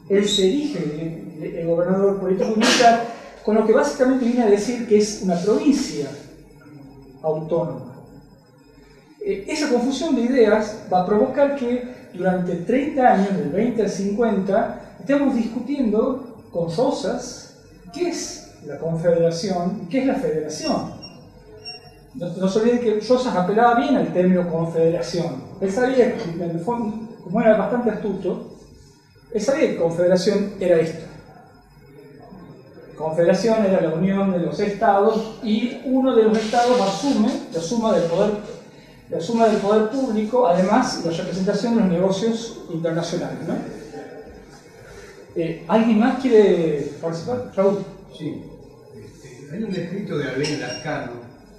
Él 0.10 0.28
se 0.28 0.48
erige 0.48 1.26
el, 1.42 1.68
gobernador 1.68 2.20
político 2.20 2.54
y 2.56 2.60
militar, 2.60 3.06
con 3.46 3.56
lo 3.56 3.68
que 3.68 3.74
básicamente 3.74 4.26
viene 4.26 4.44
a 4.44 4.50
decir 4.50 4.88
que 4.88 4.98
es 4.98 5.22
una 5.22 5.36
provincia 5.36 6.10
autónoma. 7.22 8.04
esa 9.22 9.70
confusión 9.70 10.16
de 10.16 10.22
ideas 10.22 10.86
va 10.92 11.02
a 11.02 11.06
provocar 11.06 11.56
que 11.56 11.99
durante 12.14 12.56
30 12.56 13.08
años, 13.08 13.38
del 13.38 13.50
20 13.50 13.84
al 13.84 13.90
50, 13.90 14.82
estamos 15.00 15.36
discutiendo 15.36 16.48
con 16.52 16.76
Rosas 16.76 17.56
qué 17.94 18.10
es 18.10 18.52
la 18.66 18.78
confederación 18.78 19.82
y 19.84 19.90
qué 19.90 20.00
es 20.00 20.08
la 20.08 20.16
federación. 20.16 21.00
No, 22.16 22.50
se 22.50 22.60
olviden 22.60 22.80
que 22.80 23.00
Rosas 23.08 23.36
apelaba 23.36 23.76
bien 23.76 23.96
al 23.96 24.12
término 24.12 24.50
confederación. 24.50 25.44
Él 25.62 25.72
sabía 25.72 26.16
en 26.16 26.42
el 26.42 26.60
fondo, 26.60 27.08
como 27.24 27.40
era 27.40 27.56
bastante 27.56 27.92
astuto, 27.92 28.58
él 29.32 29.42
sabía 29.42 29.70
que 29.70 29.78
confederación 29.78 30.54
era 30.60 30.80
esto. 30.80 31.06
Confederación 32.98 33.66
era 33.66 33.80
la 33.80 33.94
unión 33.94 34.32
de 34.32 34.40
los 34.40 34.60
estados 34.60 35.40
y 35.44 35.80
uno 35.86 36.16
de 36.16 36.24
los 36.24 36.38
estados 36.38 36.82
asume 36.82 37.30
la 37.54 37.62
suma 37.62 37.94
del 37.94 38.10
poder 38.10 38.32
la 39.10 39.20
suma 39.20 39.48
del 39.48 39.58
poder 39.58 39.90
público, 39.90 40.48
además 40.48 41.04
la 41.04 41.12
representación 41.12 41.76
de 41.76 41.82
los 41.82 41.92
negocios 41.92 42.62
internacionales. 42.72 43.40
¿no? 43.48 43.56
Eh, 45.36 45.66
¿Alguien 45.68 46.00
más 46.00 46.20
quiere 46.22 46.92
participar? 47.02 47.52
Raúl. 47.56 47.80
Sí. 48.16 48.44
Este, 48.96 49.48
hay 49.52 49.64
un 49.64 49.74
escrito 49.74 50.18
de 50.18 50.30
Alain 50.30 50.62
Lascano 50.62 51.12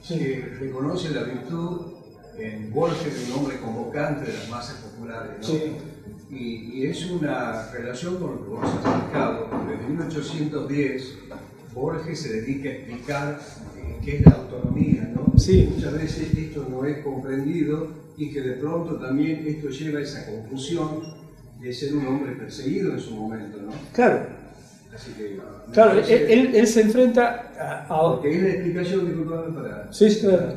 que 0.07 0.57
reconoce 0.61 1.11
la 1.11 1.23
virtud 1.23 1.92
en 2.38 2.73
Borges 2.73 3.26
de 3.26 3.33
un 3.33 3.38
hombre 3.38 3.61
convocante 3.61 4.30
de 4.30 4.38
las 4.38 4.49
masas 4.49 4.76
populares. 4.76 5.33
¿no? 5.38 5.45
Sí. 5.45 5.76
Y, 6.30 6.80
y, 6.80 6.87
es 6.87 7.11
una 7.11 7.71
relación 7.73 8.16
con 8.19 8.37
lo 8.37 8.45
que 8.45 8.49
vos 8.50 8.64
has 8.64 8.75
explicado. 8.75 9.49
Desde 9.69 9.88
1810 9.88 11.14
Borges 11.75 12.21
se 12.21 12.41
dedica 12.41 12.69
a 12.69 12.73
explicar 12.73 13.41
eh, 13.77 13.97
qué 14.05 14.17
es 14.19 14.27
la 14.27 14.33
autonomía, 14.33 15.11
¿no? 15.15 15.39
Sí. 15.39 15.69
Muchas 15.75 15.95
veces 15.95 16.35
esto 16.37 16.67
no 16.69 16.85
es 16.85 16.99
comprendido 16.99 17.89
y 18.17 18.33
que 18.33 18.41
de 18.41 18.53
pronto 18.55 18.97
también 18.97 19.45
esto 19.47 19.69
lleva 19.69 20.00
a 20.00 20.03
esa 20.03 20.27
confusión 20.27 21.15
de 21.61 21.73
ser 21.73 21.95
un 21.95 22.07
hombre 22.07 22.33
perseguido 22.33 22.93
en 22.93 23.00
su 23.00 23.15
momento, 23.15 23.59
¿no? 23.62 23.73
Claro. 23.93 24.27
Así 24.95 25.12
que, 25.12 25.39
claro, 25.73 26.00
él, 26.00 26.50
él, 26.55 26.67
se 26.67 26.81
enfrenta 26.83 27.87
a... 27.89 27.89
Porque 27.89 28.37
es 28.37 28.43
la 28.43 28.49
explicación, 28.50 29.07
disculpame 29.07 29.55
para... 29.55 29.93
Sí, 29.93 30.11
sí, 30.11 30.21
claro. 30.21 30.55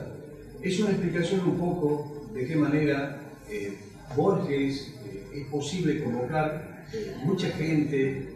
Es 0.61 0.79
una 0.79 0.89
explicación 0.89 1.41
un 1.41 1.57
poco 1.57 2.29
de 2.33 2.47
qué 2.47 2.55
manera 2.55 3.19
eh, 3.49 3.77
Borges 4.15 4.95
eh, 5.05 5.27
es 5.35 5.47
posible 5.47 6.03
convocar 6.03 6.85
mucha 7.23 7.49
gente 7.49 8.32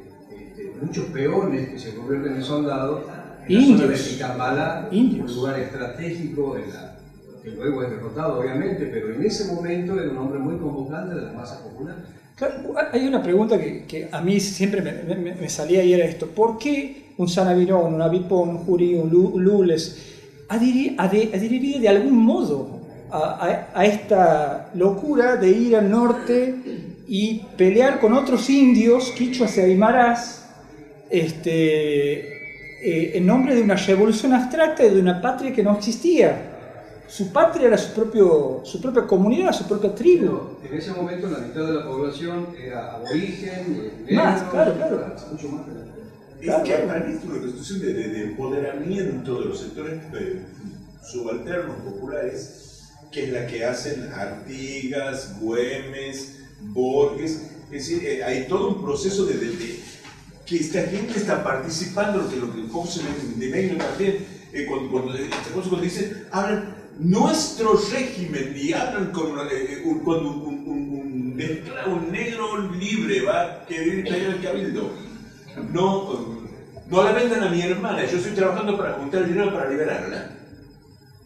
muchos 0.81 1.05
peones 1.05 1.69
que 1.69 1.79
se 1.79 1.95
convierten 1.95 2.35
en 2.35 2.43
soldados 2.43 3.03
en 3.47 3.55
la 3.55 3.77
zona 3.77 3.91
de 3.91 3.97
Picambala, 3.97 4.89
un 4.91 5.35
lugar 5.35 5.59
estratégico 5.59 6.57
en 6.57 6.73
la, 6.73 6.97
que 7.43 7.51
luego 7.51 7.83
es 7.83 7.91
derrotado 7.91 8.39
obviamente, 8.39 8.87
pero 8.87 9.13
en 9.13 9.23
ese 9.23 9.53
momento 9.53 9.99
era 9.99 10.11
un 10.11 10.17
hombre 10.17 10.39
muy 10.39 10.57
convocante 10.57 11.15
de 11.15 11.21
las 11.21 11.33
masas 11.33 11.59
populares. 11.59 12.03
hay 12.91 13.07
una 13.07 13.23
pregunta 13.23 13.57
que, 13.57 13.85
que 13.85 14.09
a 14.11 14.21
mí 14.21 14.39
siempre 14.39 14.81
me, 14.81 15.33
me, 15.33 15.49
salía 15.49 15.83
y 15.83 15.93
era 15.93 16.05
esto, 16.05 16.27
¿por 16.27 16.57
qué 16.57 17.13
un 17.17 17.27
Sanavirón, 17.27 17.93
un 17.95 18.01
Avipón, 18.01 18.49
un 18.49 18.57
Jurí, 18.59 18.95
un 18.95 19.09
Lules 19.09 20.13
adheriría 20.49 21.79
de 21.79 21.89
algún 21.89 22.17
modo 22.17 22.79
a, 23.11 23.69
a, 23.73 23.85
esta 23.85 24.71
locura 24.75 25.37
de 25.37 25.49
ir 25.49 25.75
al 25.75 25.89
norte 25.89 26.55
y 27.07 27.39
pelear 27.57 27.99
con 27.99 28.13
otros 28.13 28.49
indios, 28.49 29.11
quichuas 29.11 29.57
y 29.57 29.61
aymaras, 29.61 30.46
este, 31.09 32.37
eh, 32.79 33.17
en 33.17 33.25
nombre 33.25 33.55
de 33.55 33.61
una 33.61 33.75
revolución 33.75 34.33
abstracta 34.33 34.85
y 34.85 34.93
de 34.93 34.99
una 34.99 35.21
patria 35.21 35.51
que 35.53 35.63
no 35.63 35.75
existía. 35.75 36.53
Su 37.07 37.31
patria 37.31 37.67
era 37.67 37.77
su, 37.77 37.93
propio, 37.93 38.61
su 38.63 38.81
propia 38.81 39.07
comunidad, 39.07 39.53
su 39.53 39.65
propia 39.65 39.95
tribu. 39.95 40.57
en 40.63 40.77
ese 40.77 40.91
momento 40.91 41.29
la 41.29 41.39
mitad 41.39 41.65
de 41.65 41.73
la 41.73 41.85
población 41.85 42.47
era 42.61 42.95
aborigen, 42.95 43.91
más, 44.11 44.43
claro, 44.51 44.73
claro. 44.75 45.15
Mucho 45.31 45.49
más. 45.49 45.61
Es 46.41 46.55
que 46.63 46.73
hay 46.73 46.83
una 46.83 47.05
construcción 47.05 47.79
de, 47.79 47.93
de, 47.93 48.23
empoderamiento 48.25 49.39
de 49.39 49.45
los 49.45 49.59
sectores 49.59 50.01
eh, 50.13 50.41
subalternos 51.01 51.77
populares, 51.77 52.83
que 53.11 53.23
es 53.23 53.29
la 53.31 53.47
que 53.47 53.65
hacen 53.65 54.11
Artigas, 54.13 55.39
Güemes, 55.39 56.39
Borges. 56.61 57.51
Es 57.71 57.89
decir, 57.89 58.05
eh, 58.05 58.23
hay 58.23 58.47
todo 58.47 58.75
un 58.75 58.83
proceso 58.83 59.25
de, 59.25 59.37
de 59.37 59.79
que 60.47 60.57
esta 60.57 60.83
gente 60.83 61.19
está 61.19 61.43
participando, 61.43 62.19
lo 62.19 62.29
que, 62.29 62.35
lo 62.37 62.53
que 62.53 62.63
Fox 62.71 63.01
de 63.35 63.49
Medio 63.49 63.77
también, 63.77 64.25
eh, 64.53 64.65
cuando, 64.65 64.89
cuando, 64.89 65.15
eh, 65.15 65.29
cuando 65.53 65.77
dicen, 65.77 66.25
hablan 66.31 66.75
nuestro 66.99 67.79
régimen 67.91 68.55
y 68.55 68.73
hablan 68.73 69.11
con, 69.11 69.37
eh, 69.51 69.81
un, 69.83 69.99
cuando 69.99 70.31
un, 70.31 70.67
un, 70.67 71.37
un, 71.87 72.11
negro 72.11 72.71
libre 72.71 73.21
va 73.21 73.41
a 73.41 73.65
querer 73.65 74.07
caer 74.07 74.25
el 74.27 74.41
cabildo. 74.41 74.91
No, 75.71 76.37
no 76.89 77.03
la 77.03 77.11
vendan 77.11 77.43
a 77.43 77.49
mi 77.49 77.61
hermana, 77.61 78.05
yo 78.05 78.17
estoy 78.17 78.31
trabajando 78.31 78.77
para 78.77 78.93
juntar 78.93 79.23
el 79.23 79.29
dinero 79.29 79.53
para 79.53 79.69
liberarla. 79.69 80.31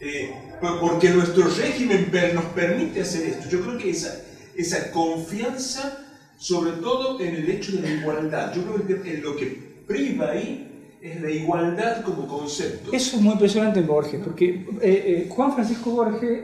Eh, 0.00 0.34
porque 0.80 1.10
nuestro 1.10 1.44
régimen 1.48 2.10
nos 2.34 2.44
permite 2.46 3.02
hacer 3.02 3.26
esto. 3.28 3.48
Yo 3.48 3.60
creo 3.62 3.78
que 3.78 3.90
esa, 3.90 4.20
esa 4.56 4.90
confianza, 4.90 6.04
sobre 6.42 6.72
todo 6.72 7.20
en 7.20 7.36
el 7.36 7.48
hecho 7.48 7.70
de 7.76 7.82
la 7.82 7.88
igualdad, 7.88 8.52
yo 8.52 8.64
creo 8.64 9.00
que 9.00 9.18
lo 9.18 9.36
que 9.36 9.46
priva 9.86 10.30
ahí 10.30 10.96
es 11.00 11.20
la 11.20 11.30
igualdad 11.30 12.02
como 12.02 12.26
concepto. 12.26 12.90
Eso 12.92 13.16
es 13.16 13.22
muy 13.22 13.34
impresionante 13.34 13.78
en 13.78 13.86
Borges, 13.86 14.20
porque 14.24 14.48
eh, 14.48 14.66
eh, 14.82 15.26
Juan 15.30 15.54
Francisco 15.54 15.90
Borges 15.90 16.40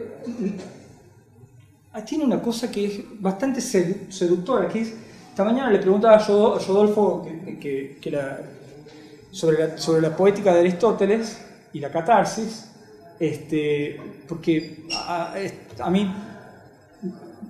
tiene 2.07 2.25
una 2.25 2.41
cosa 2.41 2.71
que 2.71 2.87
es 2.87 3.01
bastante 3.21 3.61
seductora, 3.61 4.69
que 4.69 4.83
es, 4.83 4.95
esta 5.31 5.43
mañana 5.43 5.69
le 5.69 5.81
preguntaba 5.81 6.15
a 6.15 6.25
Rodolfo 6.25 7.27
que, 7.61 7.99
sobre, 9.33 9.59
la, 9.59 9.79
sobre 9.79 10.01
la 10.01 10.17
poética 10.17 10.55
de 10.55 10.61
Aristóteles 10.61 11.45
y 11.73 11.81
la 11.81 11.91
catarsis, 11.91 12.71
este, 13.19 14.01
porque 14.29 14.85
a, 14.93 15.35
a 15.81 15.91
mí 15.91 16.09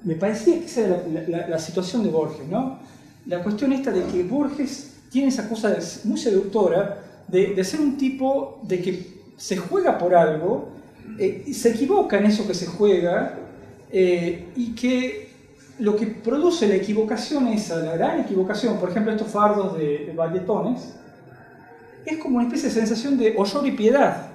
me 0.05 0.15
parecía 0.15 0.59
que 0.59 0.67
esa 0.67 0.81
era 0.83 1.47
la, 1.49 1.59
situación 1.59 2.03
de 2.03 2.11
Borges, 2.11 2.47
¿no? 2.49 2.79
La 3.27 3.43
cuestión 3.43 3.73
esta 3.73 3.91
de 3.91 4.05
que 4.05 4.23
Borges 4.23 4.95
tiene 5.11 5.29
esa 5.29 5.49
cosa 5.49 5.77
muy 6.05 6.19
seductora 6.19 7.05
de, 7.27 7.63
ser 7.65 7.81
un 7.81 7.97
tipo 7.97 8.61
de 8.63 8.81
que 8.81 9.19
se 9.37 9.57
juega 9.57 9.99
por 9.99 10.15
algo, 10.15 10.69
eh, 11.19 11.45
y 11.47 11.55
se 11.55 11.71
equivoca 11.71 12.19
en 12.19 12.27
eso 12.27 12.47
que 12.47 12.55
se 12.55 12.67
juega, 12.67 13.39
eh, 13.91 14.49
y 14.57 14.75
que 14.75 15.29
lo 15.79 15.97
que 15.97 16.07
produce 16.07 16.67
la 16.67 16.75
equivocación 16.75 17.49
esa, 17.49 17.77
la 17.77 17.97
gran 17.97 18.21
equivocación, 18.21 18.79
por 18.79 18.91
ejemplo 18.91 19.13
estos 19.13 19.29
fardos 19.29 19.79
de, 19.79 20.13
de 20.13 20.15
es 22.05 22.19
como 22.19 22.37
una 22.37 22.47
especie 22.47 22.69
de 22.69 22.75
sensación 22.75 23.19
de 23.19 23.35
horror 23.37 23.67
y 23.67 23.73
piedad, 23.73 24.28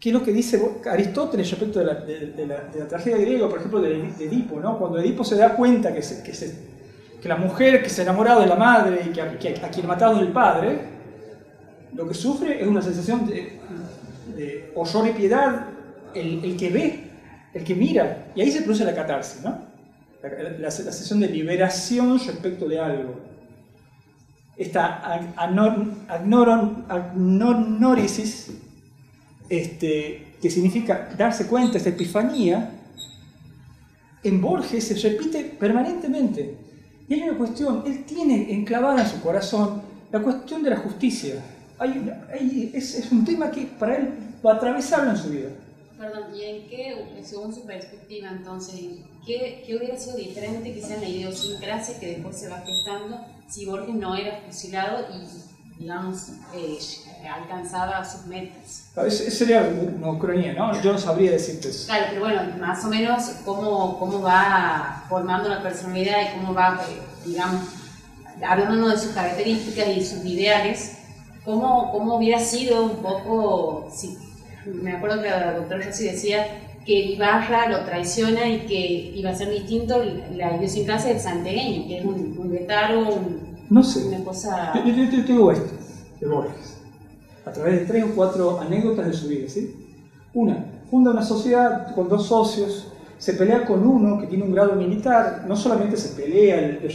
que 0.00 0.08
es 0.08 0.14
lo 0.14 0.24
que 0.24 0.32
dice 0.32 0.58
Aristóteles 0.90 1.50
respecto 1.50 1.78
de 1.78 1.84
la, 1.84 1.94
de, 1.94 2.46
la, 2.46 2.88
tragedia 2.88 3.18
griega, 3.18 3.46
por 3.48 3.58
ejemplo, 3.58 3.82
de, 3.82 3.96
Edipo, 4.18 4.58
¿no? 4.58 4.78
cuando 4.78 4.98
Edipo 4.98 5.22
se 5.22 5.36
da 5.36 5.54
cuenta 5.54 5.92
que, 5.92 6.00
que 6.00 6.34
se, 6.34 6.54
que 7.20 7.28
la 7.28 7.36
mujer 7.36 7.82
que 7.82 7.90
se 7.90 8.00
ha 8.00 8.04
enamorado 8.04 8.40
de 8.40 8.46
la 8.46 8.56
madre 8.56 9.02
y 9.06 9.10
que, 9.10 9.20
a, 9.20 9.38
que 9.38 9.60
a 9.62 9.68
quien 9.68 9.86
matado 9.86 10.18
el 10.18 10.28
padre, 10.28 10.78
lo 11.94 12.08
que 12.08 12.14
sufre 12.14 12.62
es 12.62 12.66
una 12.66 12.80
sensación 12.80 13.26
de, 13.26 13.58
de 14.34 14.72
horror 14.74 15.06
y 15.08 15.12
piedad, 15.12 15.66
el, 16.14 16.42
el, 16.44 16.56
que 16.56 16.70
ve, 16.70 17.10
el 17.52 17.62
que 17.62 17.74
mira, 17.74 18.28
y 18.34 18.40
ahí 18.40 18.50
se 18.50 18.62
produce 18.62 18.84
la 18.86 18.94
catarsis, 18.94 19.42
¿no? 19.42 19.68
la, 20.22 20.28
la, 20.58 20.70
sensación 20.70 21.20
de 21.20 21.28
liberación 21.28 22.18
respecto 22.18 22.66
de 22.66 22.80
algo. 22.80 23.20
Esta 24.56 25.02
agnorisis, 26.88 28.50
este, 29.50 30.36
que 30.40 30.48
significa 30.48 31.10
darse 31.18 31.46
cuenta, 31.46 31.76
esta 31.76 31.90
epifanía, 31.90 32.70
en 34.22 34.40
Borges 34.40 34.84
se 34.84 34.94
repite 34.94 35.44
permanentemente. 35.44 36.56
Y 37.08 37.14
hay 37.14 37.22
una 37.28 37.36
cuestión, 37.36 37.82
él 37.84 38.04
tiene 38.04 38.52
enclavada 38.54 39.02
en 39.02 39.08
su 39.08 39.20
corazón 39.20 39.82
la 40.12 40.20
cuestión 40.20 40.62
de 40.62 40.70
la 40.70 40.76
justicia. 40.76 41.42
Hay, 41.78 42.70
es, 42.72 42.94
es, 42.94 43.10
un 43.10 43.24
tema 43.24 43.50
que 43.50 43.62
para 43.62 43.96
él 43.96 44.10
va 44.44 44.52
a 44.52 44.54
atravesarlo 44.56 45.10
en 45.10 45.16
su 45.16 45.30
vida. 45.30 45.48
Perdón, 45.98 46.34
¿y 46.34 46.44
en 46.44 46.68
qué, 46.68 46.94
según 47.24 47.52
su 47.52 47.66
perspectiva 47.66 48.30
entonces, 48.30 48.80
qué, 49.26 49.64
qué 49.66 49.76
hubiera 49.76 49.98
sido 49.98 50.16
diferente 50.16 50.72
quizá 50.72 50.94
en 50.94 51.00
la 51.00 51.08
idiosincrasia 51.08 51.98
que 51.98 52.06
después 52.14 52.36
se 52.36 52.48
va 52.48 52.60
gestando 52.60 53.20
si 53.48 53.66
Borges 53.66 53.94
no 53.94 54.14
era 54.14 54.42
fusilado 54.46 55.06
y, 55.12 55.26
digamos, 55.80 56.28
eh, 56.54 56.78
alcanzaba 57.26 58.04
sus 58.04 58.26
metas? 58.26 58.90
Esa 58.94 59.30
sería 59.30 59.62
una 59.62 60.10
ucronía, 60.10 60.52
¿no? 60.52 60.78
Yo 60.82 60.92
no 60.92 60.98
sabría 60.98 61.32
decirte 61.32 61.70
eso. 61.70 61.86
Claro, 61.86 62.04
pero 62.10 62.20
bueno, 62.20 62.42
más 62.60 62.84
o 62.84 62.88
menos 62.88 63.24
cómo, 63.46 63.98
cómo 63.98 64.20
va 64.20 65.06
formando 65.08 65.48
la 65.48 65.62
personalidad 65.62 66.18
y 66.20 66.38
cómo 66.38 66.52
va, 66.52 66.82
eh, 66.86 67.00
digamos, 67.24 67.62
hablando 68.46 68.90
de 68.90 68.98
sus 68.98 69.12
características 69.12 69.88
y 69.88 70.04
sus 70.04 70.22
ideales, 70.26 70.98
cómo, 71.46 71.90
cómo 71.92 72.16
hubiera 72.16 72.38
sido 72.40 72.84
un 72.84 72.96
poco, 72.96 73.90
si, 73.90 74.18
me 74.66 74.92
acuerdo 74.92 75.22
que 75.22 75.30
la 75.30 75.54
doctora 75.54 75.86
Rossi 75.86 76.04
decía 76.04 76.46
que 76.84 76.92
Ibarra 76.92 77.68
lo 77.68 77.84
traiciona 77.84 78.46
y 78.46 78.66
que 78.66 79.12
iba 79.14 79.30
a 79.30 79.34
ser 79.34 79.48
distinto 79.48 80.04
la 80.34 80.56
idiosincrasia 80.56 81.14
del 81.14 81.20
santegueño, 81.20 81.88
que 81.88 81.98
es 82.00 82.04
un, 82.04 82.36
un 82.38 82.50
un, 82.50 83.49
no 83.70 83.82
sé. 83.82 84.06
una 84.08 84.24
cosa... 84.24 84.72
Yo, 84.74 84.92
yo, 84.92 85.04
yo, 85.10 85.22
digo 85.22 85.52
esto, 85.52 85.72
de 86.20 86.26
Borges 86.26 86.80
a 87.44 87.52
través 87.52 87.80
de 87.80 87.86
tres 87.86 88.04
o 88.04 88.14
cuatro 88.14 88.60
anécdotas 88.60 89.06
de 89.06 89.12
su 89.12 89.28
vida. 89.28 89.48
¿sí? 89.48 89.74
Una, 90.34 90.64
funda 90.90 91.10
una 91.10 91.22
sociedad 91.22 91.94
con 91.94 92.08
dos 92.08 92.26
socios, 92.26 92.88
se 93.18 93.34
pelea 93.34 93.66
con 93.66 93.86
uno 93.86 94.18
que 94.18 94.26
tiene 94.26 94.44
un 94.44 94.52
grado 94.52 94.74
militar, 94.74 95.44
no 95.46 95.54
solamente 95.54 95.96
se 95.96 96.20
pelea, 96.20 96.60
le, 96.60 96.88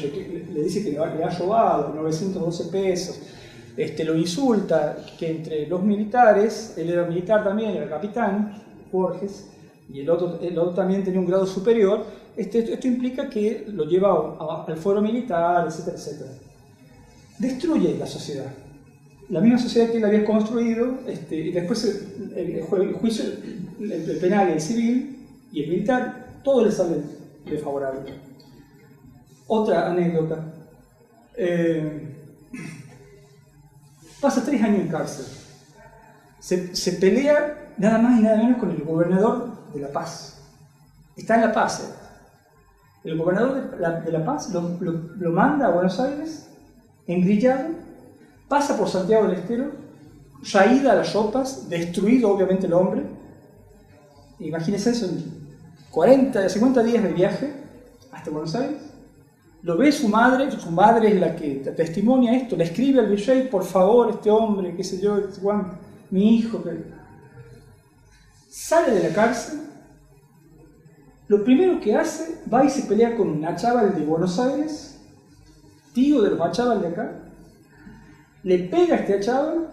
dice 0.63 0.83
que 0.83 0.91
le, 0.91 0.97
ha 0.99 1.29
robado 1.37 1.93
912 1.93 2.63
pesos, 2.65 3.19
este, 3.77 4.03
lo 4.03 4.15
insulta, 4.15 4.97
que 5.19 5.29
entre 5.29 5.67
los 5.67 5.83
militares, 5.83 6.73
él 6.77 6.89
era 6.89 7.05
militar 7.05 7.43
también, 7.43 7.71
era 7.71 7.89
capitán, 7.89 8.63
Borges, 8.91 9.49
y 9.93 9.99
el 9.99 10.09
otro, 10.09 10.39
el 10.41 10.57
otro 10.57 10.73
también 10.73 11.03
tenía 11.03 11.19
un 11.19 11.27
grado 11.27 11.45
superior, 11.45 12.03
este, 12.35 12.73
esto 12.73 12.87
implica 12.87 13.29
que 13.29 13.65
lo 13.67 13.85
lleva 13.85 14.65
al 14.67 14.77
foro 14.77 15.01
militar, 15.01 15.67
etcétera, 15.67 15.97
etcétera. 15.97 16.31
Destruye 17.39 17.97
la 17.97 18.05
sociedad 18.05 18.51
la 19.29 19.41
misma 19.41 19.57
sociedad 19.57 19.89
que 19.89 19.97
él 19.97 20.05
había 20.05 20.25
construido, 20.25 20.99
este, 21.07 21.35
y 21.35 21.51
después 21.51 22.07
el, 22.35 22.63
juicio, 22.93 23.25
el, 23.79 24.17
penal, 24.21 24.49
el 24.49 24.61
civil 24.61 25.47
y 25.51 25.63
el 25.63 25.69
militar, 25.69 26.41
todo 26.43 26.63
le 26.63 26.71
sale 26.71 26.97
desfavorable. 27.45 28.13
Otra 29.47 29.91
anécdota. 29.91 30.43
Eh, 31.37 32.15
pasa 34.21 34.43
tres 34.43 34.61
años 34.61 34.81
en 34.81 34.87
cárcel. 34.87 35.25
Se, 36.39 36.91
pelea 36.93 37.73
nada 37.77 37.97
más 37.97 38.19
y 38.19 38.23
nada 38.23 38.37
menos 38.37 38.59
con 38.59 38.69
el 38.69 38.83
gobernador 38.83 39.71
de 39.73 39.81
La 39.81 39.87
Paz. 39.87 40.39
Está 41.17 41.35
en 41.35 41.41
La 41.41 41.53
Paz. 41.53 41.79
Eh. 41.79 43.09
El 43.09 43.17
gobernador 43.17 43.77
de 44.03 44.11
La, 44.11 44.25
Paz 44.25 44.51
lo 44.51 45.31
manda 45.31 45.67
a 45.67 45.71
Buenos 45.71 45.99
Aires, 45.99 46.47
engrillado, 47.07 47.69
pasa 48.47 48.77
por 48.77 48.89
Santiago 48.89 49.27
del 49.27 49.39
Estero, 49.39 49.71
raída 50.53 50.91
a 50.91 50.95
las 50.95 51.13
ropas, 51.13 51.69
destruido 51.69 52.31
obviamente 52.31 52.67
el 52.67 52.73
hombre. 52.73 53.03
Imagínense 54.39 54.91
eso, 54.91 55.09
40, 55.91 56.49
50 56.49 56.83
días 56.83 57.03
de 57.03 57.13
viaje 57.13 57.53
hasta 58.11 58.29
Buenos 58.29 58.55
Aires. 58.55 58.81
Lo 59.61 59.77
ve 59.77 59.91
su 59.91 60.07
madre, 60.07 60.51
su 60.51 60.69
madre 60.69 61.07
es 61.07 61.19
la 61.19 61.35
que 61.35 61.55
testimonia 61.75 62.35
esto, 62.35 62.55
le 62.55 62.65
escribe 62.65 62.99
al 62.99 63.09
virrey, 63.09 63.47
por 63.47 63.63
favor, 63.63 64.11
este 64.11 64.29
hombre, 64.29 64.75
qué 64.75 64.83
sé 64.83 65.01
yo, 65.01 65.19
Juan, 65.41 65.79
mi 66.11 66.35
hijo. 66.35 66.61
Sale 68.47 68.91
de 68.93 69.09
la 69.09 69.15
cárcel, 69.15 69.61
lo 71.27 71.43
primero 71.43 71.79
que 71.79 71.95
hace, 71.95 72.41
va 72.53 72.63
y 72.63 72.69
se 72.69 72.83
pelea 72.83 73.15
con 73.15 73.29
una 73.29 73.55
chaval 73.55 73.95
de 73.95 74.05
Buenos 74.05 74.37
Aires, 74.37 74.94
tío 75.95 76.21
de 76.21 76.29
los 76.31 76.37
machaval 76.37 76.81
de 76.81 76.87
acá, 76.89 77.11
le 78.43 78.59
pega 78.59 78.95
a 78.95 78.99
este 78.99 79.15
achado, 79.15 79.71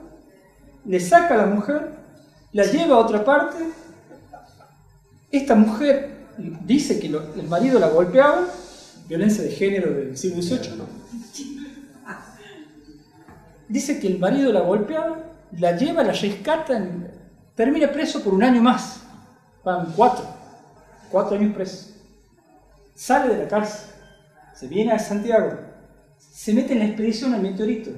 le 0.86 1.00
saca 1.00 1.34
a 1.34 1.38
la 1.38 1.46
mujer, 1.46 1.90
la 2.52 2.64
lleva 2.64 2.96
a 2.96 3.00
otra 3.00 3.24
parte. 3.24 3.58
Esta 5.30 5.54
mujer 5.54 6.10
dice 6.64 6.98
que 7.00 7.08
el 7.08 7.48
marido 7.48 7.78
la 7.78 7.88
golpeaba, 7.88 8.46
violencia 9.08 9.42
de 9.42 9.50
género 9.50 9.92
del 9.92 10.16
siglo 10.16 10.40
XVIII. 10.40 10.82
Dice 13.68 13.98
que 13.98 14.06
el 14.06 14.18
marido 14.18 14.52
la 14.52 14.60
golpeaba, 14.60 15.18
la 15.58 15.76
lleva, 15.76 16.04
la 16.04 16.12
rescata, 16.12 16.86
termina 17.54 17.90
preso 17.90 18.22
por 18.22 18.32
un 18.32 18.42
año 18.42 18.62
más. 18.62 19.00
Van 19.64 19.92
cuatro, 19.96 20.24
cuatro 21.10 21.36
años 21.36 21.54
preso. 21.54 21.90
Sale 22.94 23.34
de 23.34 23.42
la 23.42 23.48
cárcel, 23.48 23.90
se 24.54 24.68
viene 24.68 24.92
a 24.92 24.98
Santiago, 24.98 25.71
se 26.30 26.52
mete 26.54 26.72
en 26.72 26.80
la 26.80 26.86
expedición 26.86 27.34
al 27.34 27.42
meteorito 27.42 27.90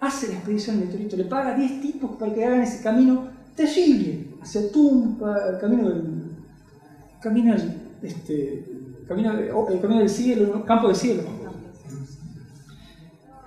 hace 0.00 0.28
la 0.28 0.34
expedición 0.34 0.78
del 0.78 0.88
meteorito, 0.88 1.16
le 1.16 1.24
paga 1.24 1.56
10 1.56 1.80
tipos 1.80 2.12
para 2.16 2.32
que 2.32 2.44
hagan 2.44 2.62
ese 2.62 2.82
camino 2.82 3.28
terrible 3.54 4.26
hacia 4.42 4.70
Tumpa, 4.70 5.58
camino 5.60 5.88
del, 5.88 6.02
camino 7.20 7.56
este, 8.02 8.64
camino, 9.08 9.32
oh, 9.54 9.66
camino 9.80 10.00
del 10.00 10.10
cielo, 10.10 10.64
campo 10.64 10.88
del 10.88 10.96
cielo. 10.96 11.22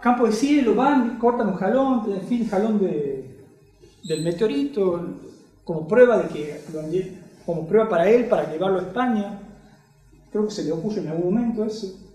Campo 0.02 0.24
del 0.26 0.34
cielo, 0.34 0.76
van, 0.76 1.18
cortan 1.20 1.50
un 1.50 1.56
jalón, 1.56 2.12
en 2.12 2.22
fin, 2.22 2.48
jalón 2.48 2.80
de, 2.80 3.46
del 4.06 4.24
meteorito 4.24 5.18
como 5.64 5.88
prueba 5.88 6.18
de 6.20 6.30
que 6.30 6.62
como 7.46 7.68
prueba 7.68 7.90
para 7.90 8.10
él 8.10 8.26
para 8.26 8.52
llevarlo 8.52 8.80
a 8.80 8.84
España. 8.84 9.40
Creo 10.32 10.46
que 10.46 10.52
se 10.52 10.64
le 10.64 10.72
ocurre 10.72 11.02
en 11.02 11.10
algún 11.10 11.34
momento 11.34 11.66
eso. 11.66 12.09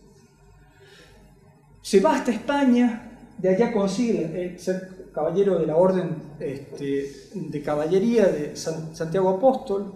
Se 1.84 2.00
va 2.00 2.16
hasta 2.16 2.30
España, 2.30 3.10
de 3.36 3.50
allá 3.50 3.70
consigue 3.70 4.58
ser 4.58 5.10
caballero 5.12 5.58
de 5.58 5.66
la 5.66 5.76
orden 5.76 6.16
este, 6.40 7.12
de 7.34 7.62
caballería 7.62 8.24
de 8.24 8.56
Santiago 8.56 9.28
Apóstol. 9.28 9.92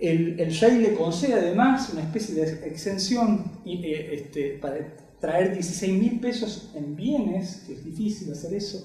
El, 0.00 0.40
el, 0.40 0.58
rey 0.58 0.78
le 0.78 0.94
concede 0.94 1.34
además 1.34 1.90
una 1.92 2.02
especie 2.02 2.34
de 2.34 2.66
exención 2.66 3.52
eh, 3.64 4.08
este, 4.14 4.58
para 4.60 4.96
traer 5.20 5.52
16 5.52 5.92
mil 5.92 6.18
pesos 6.18 6.72
en 6.74 6.96
bienes, 6.96 7.62
que 7.68 7.74
es 7.74 7.84
difícil 7.84 8.32
hacer 8.32 8.52
eso. 8.54 8.84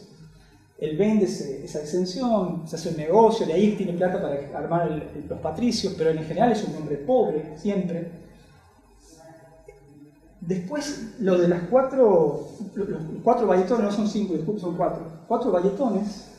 Él 0.77 0.95
vende 0.95 1.25
esa 1.25 1.79
exención, 1.79 2.67
se 2.67 2.75
hace 2.75 2.89
un 2.89 2.97
negocio, 2.97 3.47
de 3.47 3.53
ahí 3.53 3.73
tiene 3.75 3.93
plata 3.93 4.21
para 4.21 4.55
armar 4.55 5.11
los 5.27 5.39
patricios, 5.39 5.95
pero 5.97 6.11
en 6.11 6.23
general 6.23 6.51
es 6.51 6.63
un 6.65 6.75
hombre 6.75 6.97
pobre, 6.97 7.57
siempre. 7.57 8.28
Después, 10.41 11.15
lo 11.19 11.37
de 11.37 11.47
las 11.47 11.63
cuatro, 11.63 12.49
los 12.73 12.87
cuatro 13.23 13.47
valletones, 13.47 13.85
no 13.85 13.91
son 13.91 14.07
cinco, 14.07 14.33
disculpe, 14.33 14.61
son 14.61 14.77
cuatro, 14.77 15.03
cuatro 15.27 15.51
valletones 15.51 16.29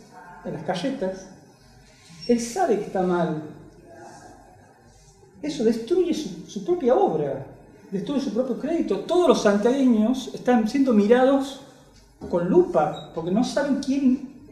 en 0.44 0.54
las 0.54 0.62
calletas, 0.64 1.26
él 2.26 2.40
sabe 2.40 2.78
que 2.78 2.86
está 2.86 3.02
mal. 3.02 3.42
Eso 5.42 5.64
destruye 5.64 6.14
su, 6.14 6.64
propia 6.64 6.94
obra, 6.94 7.46
destruye 7.90 8.20
su 8.20 8.32
propio 8.32 8.58
crédito. 8.58 9.00
Todos 9.00 9.28
los 9.28 9.42
santiagueños 9.42 10.30
están 10.34 10.68
siendo 10.68 10.92
mirados 10.92 11.60
con 12.28 12.48
lupa, 12.48 13.12
porque 13.14 13.30
no 13.30 13.42
saben 13.44 13.80
quién, 13.84 14.44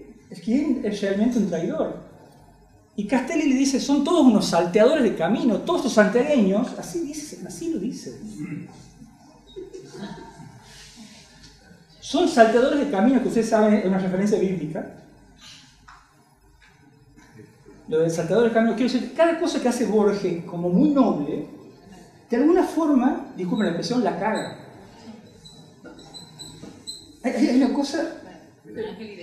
quién 0.45 0.85
es 0.85 1.01
realmente 1.01 1.39
un 1.39 1.49
traidor. 1.49 2.09
Y 2.97 3.07
Castelli 3.07 3.49
le 3.49 3.55
dice, 3.55 3.81
son 3.81 4.03
todos 4.03 4.27
unos 4.27 4.47
salteadores 4.47 5.05
de 5.05 5.15
camino, 5.15 5.59
todos 5.59 5.85
los 5.85 5.93
santiagueños, 5.93 6.75
así, 6.79 7.01
dice, 7.01 7.47
así 7.47 7.73
lo 7.73 7.79
dice. 7.79 8.19
Son 12.09 12.27
salteadores 12.27 12.81
de 12.81 12.91
camino, 12.91 13.21
que 13.21 13.29
ustedes 13.29 13.51
saben 13.51 13.75
es 13.75 13.85
una 13.85 13.99
referencia 13.99 14.39
bíblica. 14.39 14.95
Lo 17.87 17.99
del 17.99 18.11
salteador 18.11 18.45
de 18.45 18.55
camino, 18.55 18.75
quiero 18.77 18.91
decir, 18.91 19.13
cada 19.15 19.39
cosa 19.39 19.61
que 19.61 19.69
hace 19.69 19.85
Borges 19.85 20.43
como 20.45 20.71
muy 20.71 20.89
noble, 20.89 21.45
de 22.31 22.37
alguna 22.39 22.63
forma, 22.65 23.27
disculpen 23.37 23.67
la 23.67 23.73
expresión, 23.73 24.03
la 24.03 24.19
caga. 24.19 24.57
Hay, 27.25 27.63
una 27.63 27.75
cosa. 27.75 28.23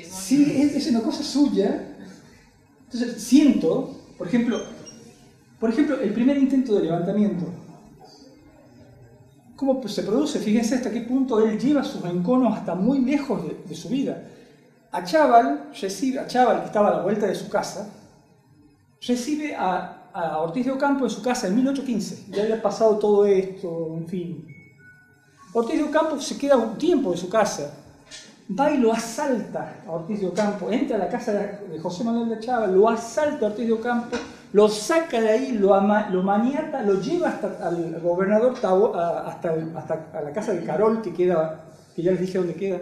Sí, 0.04 0.72
es, 0.76 0.86
una 0.86 1.02
cosa 1.02 1.24
suya. 1.24 1.88
Entonces, 2.84 3.20
siento, 3.20 4.00
por 4.16 4.28
ejemplo, 4.28 4.62
por 5.60 5.72
ejemplo, 5.72 6.00
el 6.00 6.14
primer 6.14 6.38
intento 6.38 6.76
de 6.76 6.84
levantamiento 6.84 7.52
cómo 9.56 9.88
se 9.88 10.04
produce, 10.04 10.40
fíjense 10.40 10.76
hasta 10.76 10.92
qué 10.92 11.02
punto 11.02 11.40
él 11.40 11.60
lleva 11.60 11.84
sus 11.84 12.04
enconos 12.06 12.56
hasta 12.58 12.76
muy 12.76 13.00
lejos 13.00 13.42
de, 13.68 13.76
su 13.76 13.90
vida. 13.90 14.24
A 14.92 15.04
Chaval, 15.04 15.72
recibe, 15.80 16.20
a 16.20 16.28
Chaval, 16.28 16.62
que 16.62 16.68
estaba 16.68 16.90
a 16.90 16.98
la 16.98 17.04
vuelta 17.04 17.26
de 17.26 17.36
su 17.36 17.50
casa, 17.50 17.90
recibe 19.02 19.56
a, 19.56 20.02
Ortiz 20.40 20.66
de 20.66 20.72
Ocampo 20.72 21.04
en 21.04 21.10
su 21.10 21.22
casa 21.22 21.48
en 21.48 21.56
1815. 21.56 22.28
Ya 22.32 22.44
había 22.44 22.62
pasado 22.62 22.98
todo 22.98 23.26
esto, 23.26 23.96
en 23.98 24.08
fin. 24.08 24.48
Ortiz 25.52 25.78
de 25.78 25.84
Ocampo 25.84 26.22
se 26.22 26.38
queda 26.38 26.56
un 26.56 26.78
tiempo 26.78 27.12
en 27.12 27.18
su 27.18 27.28
casa, 27.28 27.74
va 28.58 28.72
y 28.72 28.78
lo 28.78 28.94
asalta 28.94 29.84
a 29.86 29.92
Ortiz 29.92 30.22
de 30.22 30.28
Ocampo, 30.28 30.72
entra 30.72 30.96
a 30.96 31.00
la 31.00 31.10
casa 31.10 31.34
de 31.34 31.80
José 31.80 32.06
Manuel 32.06 32.30
de 32.30 32.40
Chaval, 32.40 32.74
lo 32.74 32.88
asalta 32.88 33.46
a 33.46 33.50
Ortiz 33.50 33.68
de 33.68 33.74
Ocampo 33.74 34.16
lo 34.56 34.70
saca 34.70 35.20
de 35.20 35.30
ahí, 35.30 35.52
lo, 35.52 35.76
lo 36.12 36.24
maniata, 36.24 36.82
lo 36.82 37.02
lleva 37.02 37.28
hasta 37.28 37.68
al 37.68 38.00
gobernador 38.00 38.54
hasta, 38.54 39.54
hasta 39.76 40.22
la 40.22 40.32
casa 40.32 40.54
de 40.54 40.64
Carol, 40.64 41.02
que, 41.02 41.14
queda, 41.14 41.66
que 41.94 42.02
ya 42.02 42.12
les 42.12 42.22
dije 42.22 42.38
dónde 42.38 42.54
queda, 42.54 42.80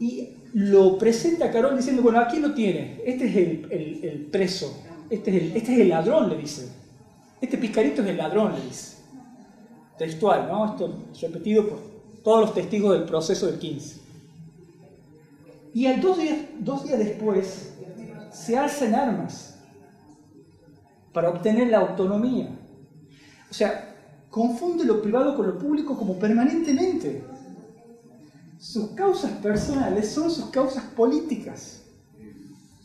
y 0.00 0.30
lo 0.54 0.96
presenta 0.96 1.44
a 1.44 1.50
Carol 1.50 1.76
diciendo, 1.76 2.00
bueno, 2.02 2.20
aquí 2.20 2.38
lo 2.38 2.54
tiene, 2.54 3.02
este 3.04 3.26
es 3.26 3.36
el, 3.36 4.28
preso, 4.32 4.74
este 5.10 5.30
es 5.30 5.42
el, 5.42 5.56
este 5.58 5.74
es 5.74 5.80
el 5.80 5.88
ladrón, 5.90 6.30
le 6.30 6.38
dice. 6.38 6.72
Este 7.38 7.58
picarito 7.58 8.00
es 8.00 8.08
el 8.08 8.16
ladrón, 8.16 8.54
le 8.54 8.62
dice. 8.62 8.96
Textual, 9.98 10.48
¿no? 10.48 10.72
Esto 10.72 11.04
repetido 11.20 11.68
por 11.68 11.80
todos 12.22 12.40
los 12.40 12.54
testigos 12.54 12.98
del 12.98 13.04
proceso 13.04 13.44
del 13.44 13.58
15. 13.58 14.00
Y 15.74 15.84
al 15.84 16.00
dos 16.00 16.16
días, 16.16 16.38
dos 16.60 16.84
días 16.84 16.98
después 16.98 17.74
se 18.32 18.56
alzan 18.56 18.94
armas 18.94 19.53
para 21.14 21.30
obtener 21.30 21.68
la 21.68 21.78
autonomía. 21.78 22.48
O 23.48 23.54
sea, 23.54 23.94
confunde 24.28 24.84
lo 24.84 25.00
privado 25.00 25.36
con 25.36 25.46
lo 25.46 25.58
público 25.58 25.96
como 25.96 26.18
permanentemente. 26.18 27.22
Sus 28.58 28.90
causas 28.90 29.30
personales 29.42 30.08
son 30.08 30.30
sus 30.30 30.46
causas 30.46 30.82
políticas. 30.96 31.82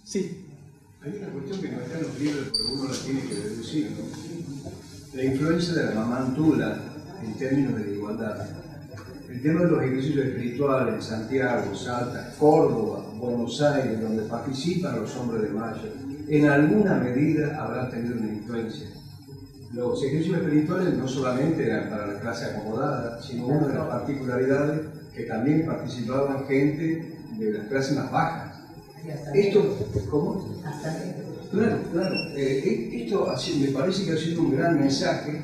Sí. 0.03 0.45
Hay 1.01 1.17
una 1.17 1.29
cuestión 1.29 1.61
que 1.61 1.71
no 1.71 1.81
está 1.81 1.97
en 1.97 2.03
los 2.03 2.19
libros, 2.19 2.51
pero 2.51 2.73
uno 2.73 2.89
la 2.91 2.97
tiene 2.97 3.21
que 3.21 3.35
deducir. 3.35 3.91
La 5.13 5.23
influencia 5.23 5.73
de 5.73 5.85
la 5.85 6.01
mamantula 6.01 6.81
en 7.23 7.33
términos 7.33 7.75
de 7.79 7.95
igualdad. 7.95 8.47
El 9.27 9.41
tema 9.41 9.61
de 9.61 9.71
los 9.71 9.83
ejercicios 9.83 10.25
espirituales 10.25 10.95
en 10.95 11.01
Santiago, 11.01 11.75
Salta, 11.75 12.35
Córdoba, 12.37 13.05
Buenos 13.15 13.61
Aires, 13.61 14.01
donde 14.01 14.23
participan 14.23 15.01
los 15.01 15.15
hombres 15.15 15.43
de 15.43 15.49
Maya, 15.49 15.81
en 16.29 16.45
alguna 16.45 16.95
medida 16.95 17.61
habrán 17.61 17.89
tenido 17.89 18.15
una 18.15 18.27
influencia. 18.27 18.87
Los 19.73 20.03
ejercicios 20.03 20.37
espirituales 20.37 20.93
no 20.95 21.07
solamente 21.07 21.65
eran 21.65 21.89
para 21.89 22.07
la 22.07 22.19
clase 22.19 22.45
acomodada, 22.45 23.21
sino 23.21 23.47
una 23.47 23.67
de 23.67 23.73
las 23.73 23.87
particularidades 23.87 24.81
que 25.15 25.23
también 25.23 25.65
participaban 25.65 26.45
gente 26.45 27.17
de 27.37 27.53
las 27.53 27.67
clases 27.67 27.97
más 27.97 28.11
bajas. 28.11 28.59
Esto, 29.33 29.77
¿cómo? 30.09 30.61
Claro, 31.51 31.79
claro. 31.91 32.15
Eh, 32.35 32.61
eh, 32.63 33.03
esto 33.03 33.33
me 33.59 33.67
parece 33.67 34.05
que 34.05 34.11
ha 34.11 34.17
sido 34.17 34.41
un 34.43 34.55
gran 34.55 34.79
mensaje. 34.79 35.41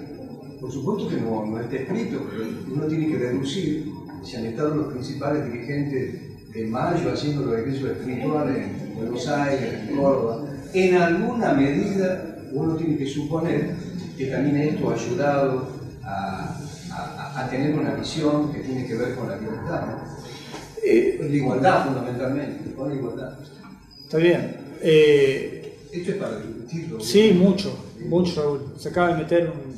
Por 0.60 0.71
supuesto 0.71 1.10
que 1.10 1.17
no, 1.17 1.45
no 1.45 1.60
está 1.60 1.78
escrito, 1.78 2.21
pero 2.30 2.43
uno 2.74 2.86
tiene 2.88 3.08
que 3.08 3.17
deducir 3.17 3.91
si 4.24 4.36
han 4.38 4.45
estado 4.45 4.76
los 4.76 4.93
principales 4.93 5.45
dirigentes 5.45 6.52
de 6.52 6.65
Mayo 6.65 7.12
haciendo 7.12 7.45
los 7.45 7.60
ejercicios 7.60 7.91
espirituales 7.91 8.58
en 8.58 8.95
Buenos 8.95 9.28
Aires, 9.28 9.89
en 9.89 9.95
Córdoba, 9.98 10.44
en 10.75 10.95
alguna 10.95 11.53
medida 11.53 12.35
uno 12.51 12.75
tiene 12.75 12.97
que 12.97 13.07
suponer 13.07 13.75
que 14.17 14.25
también 14.27 14.57
esto 14.57 14.89
ha 14.89 14.93
ayudado 14.93 15.67
a, 16.03 16.51
tener 17.49 17.75
una 17.75 17.93
visión 17.93 18.51
que 18.51 18.59
tiene 18.59 18.88
que 18.88 18.95
ver 18.95 19.15
con 19.15 19.29
la 19.29 19.38
libertad, 19.38 19.83
eh, 20.83 21.17
la 21.19 21.35
igualdad 21.35 21.85
fundamentalmente, 21.85 22.73
con 22.73 22.89
la 22.89 22.95
igualdad. 22.95 23.38
Está 24.03 24.17
bien. 24.17 24.57
Eh, 24.81 25.77
esto 25.91 26.11
es 26.11 26.17
para 26.17 26.39
discutirlo. 26.39 26.99
Sí, 26.99 27.31
mucho, 27.33 27.77
mucho 28.07 28.41
Raúl. 28.41 28.73
Se 28.77 28.89
acaba 28.89 29.09
de 29.09 29.15
meter 29.15 29.51
un... 29.51 29.75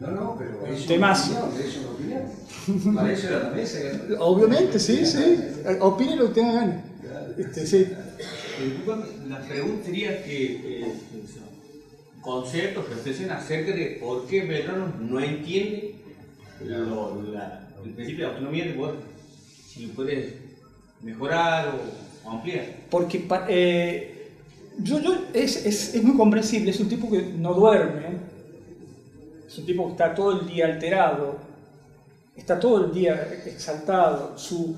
No, 0.00 0.10
no, 0.12 0.36
pero 0.38 0.66
es 0.66 0.88
una 0.88 1.12
opinión, 1.12 1.48
es 1.58 1.76
una 1.78 1.90
opinión. 1.90 2.94
Para 2.94 3.12
eso 3.12 3.28
era 3.28 3.42
la 3.44 3.50
mesa. 3.50 3.78
Obviamente, 4.20 4.78
sí, 4.78 5.04
sí. 5.04 5.38
Opine 5.80 6.16
lo 6.16 6.28
que 6.28 6.34
tenga 6.34 6.52
ganas. 6.52 6.84
Este, 7.36 7.66
sí. 7.66 7.86
La 9.28 9.40
pregunta 9.40 9.84
sería 9.84 10.24
que 10.24 10.80
eh, 10.80 10.92
conceptos, 12.20 12.88
reflexiones 12.88 13.36
acerca 13.36 13.72
de 13.72 13.98
por 14.00 14.26
qué 14.26 14.44
Belgrano 14.44 14.92
no 14.98 15.20
entiende 15.20 15.94
el 16.60 17.90
principio 17.94 18.26
de 18.26 18.32
autonomía 18.32 18.64
de 18.64 18.72
poder, 18.72 18.96
si 19.64 19.86
lo 19.86 19.92
puedes 19.94 20.34
mejorar 21.02 21.72
o, 22.24 22.30
ampliar. 22.30 22.66
Porque 22.90 23.24
eh, 23.48 24.32
yo, 24.80 25.00
yo, 25.00 25.14
es, 25.32 25.64
es, 25.64 25.94
es, 25.94 26.02
muy 26.02 26.16
comprensible, 26.16 26.72
es 26.72 26.80
un 26.80 26.88
tipo 26.88 27.08
que 27.08 27.22
no 27.22 27.54
duerme, 27.54 28.18
es 29.46 29.56
un 29.56 29.66
tipo 29.66 29.86
que 29.86 29.92
está 29.92 30.14
todo 30.14 30.40
el 30.40 30.48
día 30.48 30.66
alterado, 30.66 31.36
está 32.36 32.58
todo 32.58 32.86
el 32.86 32.92
día 32.92 33.40
exaltado, 33.46 34.36
su... 34.36 34.76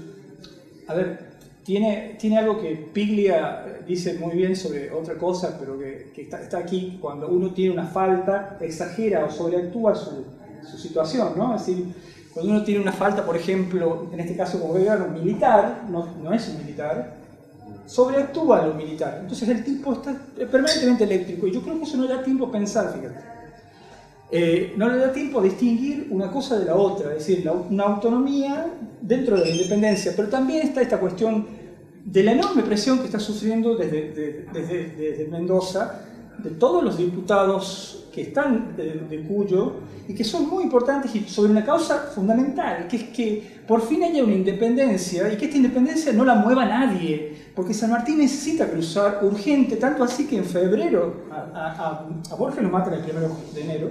A 0.86 0.92
ver, 0.92 1.29
tiene, 1.70 2.16
tiene 2.18 2.37
algo 2.37 2.61
que 2.61 2.90
Piglia 2.92 3.64
dice 3.87 4.14
muy 4.14 4.35
bien 4.35 4.56
sobre 4.56 4.90
otra 4.90 5.14
cosa, 5.14 5.56
pero 5.56 5.78
que, 5.78 6.11
está, 6.16 6.40
está, 6.40 6.59
aquí, 6.59 6.98
cuando 7.00 7.28
uno 7.28 7.52
tiene 7.52 7.72
una 7.72 7.87
falta, 7.87 8.59
exagera 8.61 9.24
o 9.24 9.30
sobreactúa 9.30 9.94
su, 9.94 10.24
su 10.68 10.76
situación, 10.76 11.35
¿no? 11.37 11.54
Es 11.54 11.64
decir, 11.64 11.94
cuando 12.35 12.50
uno 12.50 12.64
tiene 12.64 12.80
una 12.80 12.90
falta, 12.90 13.24
por 13.24 13.37
ejemplo, 13.37 14.09
en 14.12 14.18
este 14.18 14.35
caso 14.35 14.59
como 14.59 14.74
Vega, 14.74 14.96
un 14.96 15.14
militar, 15.14 15.85
no, 15.88 16.09
no 16.20 16.33
es 16.33 16.48
un 16.48 16.59
militar, 16.59 17.14
sobreactúa 17.87 18.66
lo 18.66 18.74
militar. 18.74 19.18
Entonces 19.20 19.48
el 19.48 19.62
tipo 19.62 19.92
está 19.92 20.20
permanentemente 20.50 21.04
eléctrico 21.04 21.46
y 21.46 21.52
yo 21.52 21.62
creo 21.62 21.78
que 21.78 21.85
eso 21.85 21.96
no 21.98 22.02
le 22.09 22.14
da 22.14 22.24
tiempo 22.24 22.46
a 22.46 22.50
pensar, 22.50 22.92
fíjate. 22.92 23.20
Eh, 24.33 24.74
no 24.76 24.88
le 24.88 24.98
da 24.98 25.12
tiempo 25.12 25.38
a 25.38 25.42
distinguir 25.44 26.09
una 26.11 26.33
cosa 26.33 26.59
de 26.59 26.64
la 26.64 26.74
otra, 26.74 27.12
es 27.12 27.26
decir, 27.26 27.48
una 27.70 27.85
autonomía 27.85 28.66
dentro 29.00 29.37
de 29.37 29.44
la 29.44 29.50
independencia, 29.50 30.12
pero 30.16 30.28
también 30.28 30.66
está 30.66 30.83
esta 30.83 30.98
cuestión 30.98 31.59
de 32.04 32.22
la 32.22 32.32
enorme 32.32 32.62
presión 32.62 32.98
que 32.98 33.06
está 33.06 33.20
sufriendo 33.20 33.76
desde, 33.76 34.46
desde, 34.52 35.28
Mendoza, 35.30 36.02
de 36.38 36.50
todos 36.50 36.82
los 36.82 36.96
diputados 36.96 38.08
que 38.12 38.22
están 38.22 38.74
de, 38.76 39.24
Cuyo 39.28 39.74
y 40.08 40.14
que 40.14 40.24
son 40.24 40.48
muy 40.48 40.64
importantes 40.64 41.14
y 41.14 41.20
sobre 41.24 41.52
una 41.52 41.64
causa 41.64 42.10
fundamental, 42.14 42.88
que 42.88 42.96
es 42.96 43.02
que 43.04 43.60
por 43.68 43.82
fin 43.82 44.02
haya 44.02 44.24
una 44.24 44.34
independencia 44.34 45.32
y 45.32 45.36
que 45.36 45.44
esta 45.44 45.58
independencia 45.58 46.12
no 46.12 46.24
la 46.24 46.34
mueva 46.34 46.64
nadie, 46.64 47.36
porque 47.54 47.74
San 47.74 47.90
Martín 47.90 48.18
necesita 48.18 48.68
cruzar 48.68 49.20
urgente, 49.22 49.76
tanto 49.76 50.02
así 50.02 50.26
que 50.26 50.38
en 50.38 50.44
febrero 50.44 51.26
a, 51.30 52.06
a, 52.30 52.34
Borges 52.34 52.62
lo 52.62 52.70
matan 52.70 52.94
el 52.94 53.00
1 53.00 53.36
de 53.54 53.60
enero 53.60 53.90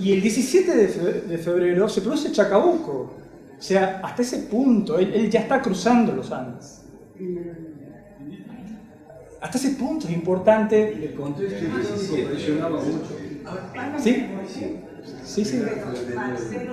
y 0.00 0.12
el 0.12 0.22
17 0.22 0.76
de 0.76 1.38
febrero 1.38 1.88
se 1.88 2.00
produce 2.00 2.32
Chacabuco. 2.32 3.21
O 3.62 3.64
sea, 3.64 4.00
hasta 4.02 4.22
ese 4.22 4.38
punto, 4.38 4.98
él, 4.98 5.30
ya 5.30 5.38
está 5.38 5.62
cruzando 5.62 6.12
los 6.12 6.32
Andes. 6.32 6.82
Hasta 9.40 9.56
ese 9.56 9.70
punto 9.76 10.08
es 10.08 10.14
importante. 10.14 10.92
El 10.92 11.14
contexto 11.14 12.16
presionaba 12.28 12.80
mucho. 12.80 13.16
¿Sí? 14.00 14.26
Sí, 15.24 15.44
sí. 15.44 15.62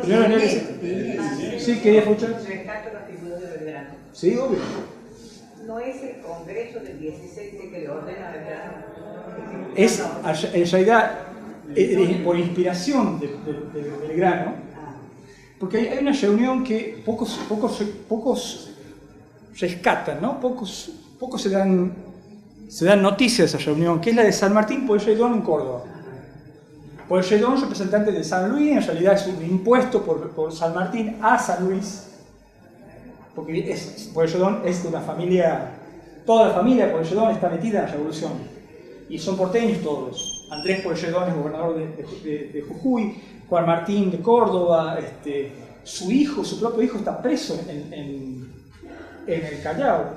Primero 0.02 0.26
en 0.26 0.32
el 0.32 1.60
Sí, 1.60 1.80
quería 1.80 2.00
escuchar. 2.00 2.32
Rescato 2.32 2.90
la 2.92 3.02
figura 3.02 3.38
de 3.38 3.58
Belgrano. 3.58 3.90
Sí, 4.12 4.36
obvio. 4.36 4.58
No 5.68 5.78
es 5.78 6.02
el 6.02 6.22
Congreso 6.22 6.80
del 6.80 7.00
16 7.00 7.54
que 7.72 7.82
le 7.82 7.88
ordena 7.88 8.30
a 8.30 8.32
Belgrano. 8.32 8.74
Es, 9.76 10.04
en 10.56 10.72
realidad, 10.72 11.20
por 12.26 12.36
inspiración 12.36 13.20
de, 13.20 13.28
de, 13.28 13.80
de 13.80 14.08
Belgrano, 14.08 14.69
porque 15.60 15.90
hay, 15.90 16.00
una 16.00 16.14
reunión 16.14 16.64
que 16.64 17.02
pocos, 17.06 17.38
pocos, 17.50 17.84
pocos 18.08 18.70
rescatan, 19.60 20.22
¿no? 20.22 20.40
Pocos, 20.40 20.92
pocos 21.20 21.42
se, 21.42 21.50
dan, 21.50 21.92
se 22.70 22.86
dan 22.86 23.02
noticias 23.02 23.52
de 23.52 23.58
esa 23.58 23.66
reunión, 23.66 24.00
que 24.00 24.12
es 24.12 24.16
la 24.16 24.24
de 24.24 24.32
San 24.32 24.54
Martín 24.54 24.88
Pueyrredón 24.88 25.34
en 25.34 25.42
Córdoba. 25.42 25.84
Pueyrredón, 27.10 27.60
representante 27.60 28.12
de 28.12 28.24
San 28.24 28.50
Luis, 28.52 28.72
en 28.72 28.84
realidad 28.84 29.14
es 29.16 29.28
un 29.28 29.44
impuesto 29.44 30.02
por, 30.02 30.30
por 30.30 30.54
San 30.54 30.74
Martín 30.74 31.18
a 31.22 31.38
San 31.38 31.68
Luis, 31.68 32.08
porque 33.36 33.70
es, 33.70 34.12
Pueyrredón 34.14 34.62
es 34.64 34.84
de 34.84 34.90
una 34.90 35.02
familia, 35.02 35.72
toda 36.26 36.50
la 36.50 36.54
familia 36.54 36.86
de 36.86 36.94
Pueyrredón 36.94 37.32
está 37.32 37.50
metida 37.50 37.80
en 37.80 37.86
la 37.86 37.92
revolución, 37.92 38.32
y 39.10 39.18
son 39.20 39.36
porteños 39.36 39.82
todos. 39.82 40.48
Andrés 40.52 40.82
Pueyrredón 40.82 41.30
es 41.30 41.36
gobernador 41.36 41.76
de, 41.76 42.50
de 42.54 42.62
Jujuy, 42.62 43.16
Juan 43.50 43.66
Martín 43.66 44.12
de 44.12 44.20
Córdoba, 44.20 45.00
este, 45.00 45.52
su 45.84 46.12
hijo, 46.12 46.46
su 46.46 46.60
propio 46.60 46.84
hijo 46.84 47.00
está 47.00 47.20
preso 47.20 47.60
en, 47.68 47.94
en, 47.94 48.50
el 49.28 49.62
Callao. 49.64 50.14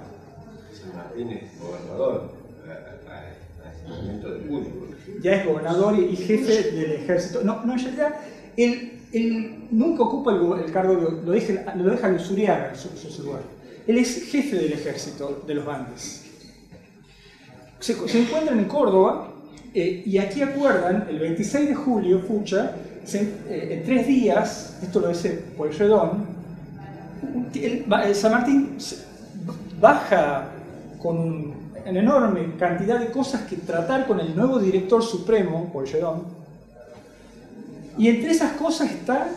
San 0.73 0.97
Martín 0.97 1.31
es 1.31 1.59
gobernador 1.59 2.33
a, 2.68 3.88
momento 3.88 4.31
del 4.31 4.42
Cuyo. 4.42 4.68
Ya 5.23 5.37
es 5.37 5.47
gobernador 5.47 5.99
y, 5.99 6.14
jefe 6.16 6.73
del 6.73 6.92
ejército. 6.92 7.42
No, 7.42 7.64
no 7.64 7.73
en 7.73 7.79
realidad, 7.79 8.14
él, 8.57 9.01
él 9.12 9.66
nunca 9.71 10.03
ocupa 10.03 10.33
el, 10.33 10.71
cargo, 10.71 10.97
de, 10.97 11.25
lo, 11.25 11.33
deja, 11.33 11.75
lo 11.75 11.90
deja 11.90 12.09
Lusuriaga 12.09 12.75
su, 12.75 12.88
su, 12.90 13.23
lugar. 13.23 13.42
Él 13.87 13.99
es 13.99 14.31
jefe 14.31 14.57
del 14.57 14.73
ejército 14.75 15.42
de 15.47 15.55
los 15.55 15.66
Andes. 15.66 16.25
Se, 17.81 17.95
se 18.09 18.23
encuentran 18.23 18.59
en 18.59 18.66
Córdoba 18.66 19.33
eh, 19.75 20.03
y 20.05 20.18
aquí 20.18 20.42
acuerdan, 20.42 21.07
el 21.09 21.18
26 21.18 21.68
de 21.71 21.75
julio, 21.75 22.21
Fucha, 22.21 22.77
en 23.10 23.82
tres 23.84 24.06
días, 24.06 24.78
esto 24.82 25.00
lo 25.00 25.08
dice 25.08 25.44
Pueyrredón, 25.56 26.26
San 28.14 28.32
Martín 28.32 28.76
baja 29.80 30.48
con 31.00 31.52
una 31.86 31.98
enorme 31.98 32.54
cantidad 32.58 33.00
de 33.00 33.10
cosas 33.10 33.42
que 33.42 33.56
tratar 33.56 34.06
con 34.06 34.20
el 34.20 34.36
nuevo 34.36 34.58
director 34.58 35.02
supremo, 35.02 35.70
Pueyrredón, 35.72 36.24
y 37.98 38.08
entre 38.08 38.30
esas 38.30 38.52
cosas 38.52 38.90
está 38.90 39.28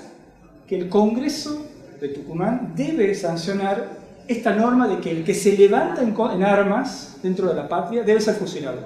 que 0.68 0.78
el 0.78 0.90
Congreso 0.90 1.66
de 2.00 2.10
Tucumán 2.10 2.74
debe 2.76 3.14
sancionar 3.16 4.06
esta 4.28 4.56
norma 4.56 4.88
de 4.88 5.00
que 5.00 5.12
el 5.12 5.24
que 5.24 5.34
se 5.34 5.58
levanta 5.58 6.02
en, 6.02 6.44
armas 6.44 7.18
dentro 7.22 7.48
de 7.48 7.54
la 7.54 7.68
patria 7.68 8.04
debe 8.04 8.22
ser 8.22 8.36
fusilado. 8.36 8.80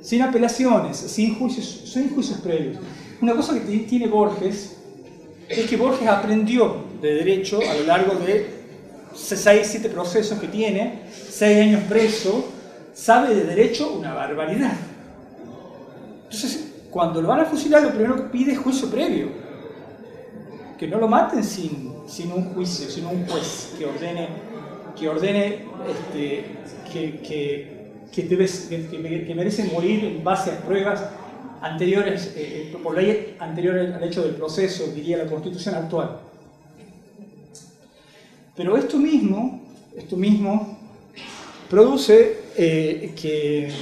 Sin 0.00 0.22
apelaciones, 0.22 0.96
sin 0.96 1.38
juicios, 1.38 1.82
sin 1.86 2.10
juicios 2.14 2.40
previos. 2.40 2.78
Una 3.24 3.34
cosa 3.34 3.54
que 3.54 3.60
tiene 3.60 4.06
Borges 4.06 4.76
es 5.48 5.66
que 5.66 5.78
Borges 5.78 6.06
aprendió 6.06 6.84
de 7.00 7.14
derecho 7.14 7.58
a 7.58 7.72
lo 7.72 7.84
largo 7.84 8.16
de 8.16 8.50
6, 9.14 9.66
7 9.66 9.88
procesos 9.88 10.38
que 10.38 10.46
tiene, 10.46 11.04
6 11.10 11.62
años 11.62 11.84
preso, 11.88 12.52
sabe 12.92 13.34
de 13.34 13.44
derecho 13.44 13.94
una 13.94 14.12
barbaridad. 14.12 14.74
Entonces, 16.24 16.70
cuando 16.90 17.22
lo 17.22 17.28
van 17.28 17.40
a 17.40 17.44
fusilar, 17.46 17.82
lo 17.82 17.92
primero 17.92 18.16
que 18.16 18.22
pide 18.24 18.52
es 18.52 18.58
juicio 18.58 18.90
previo. 18.90 19.28
Que 20.78 20.86
no 20.86 20.98
lo 20.98 21.08
maten 21.08 21.42
sin, 21.42 21.94
sin 22.06 22.30
un 22.30 22.52
juicio, 22.52 22.90
sin 22.90 23.06
un 23.06 23.26
juez 23.26 23.72
que 23.78 23.86
ordene, 23.86 24.28
que, 25.00 25.08
ordene 25.08 25.60
este, 25.88 26.44
que, 26.92 27.20
que, 27.22 27.90
que, 28.12 29.64
morir 29.72 30.04
en 30.04 30.22
base 30.22 30.50
a 30.50 30.58
pruebas 30.58 31.04
anteriores, 31.64 32.34
eh, 32.36 32.72
eh, 32.72 32.76
por 32.82 32.94
ley 32.94 33.36
anterior 33.38 33.78
al 33.78 34.04
hecho 34.04 34.22
del 34.22 34.34
proceso, 34.34 34.86
diría 34.94 35.16
la 35.16 35.26
constitución 35.26 35.74
actual. 35.74 36.20
Pero 38.54 38.76
esto 38.76 38.98
mismo, 38.98 39.62
esto 39.96 40.16
mismo 40.16 40.78
produce 41.70 42.38
eh, 42.56 43.14
que 43.20 43.72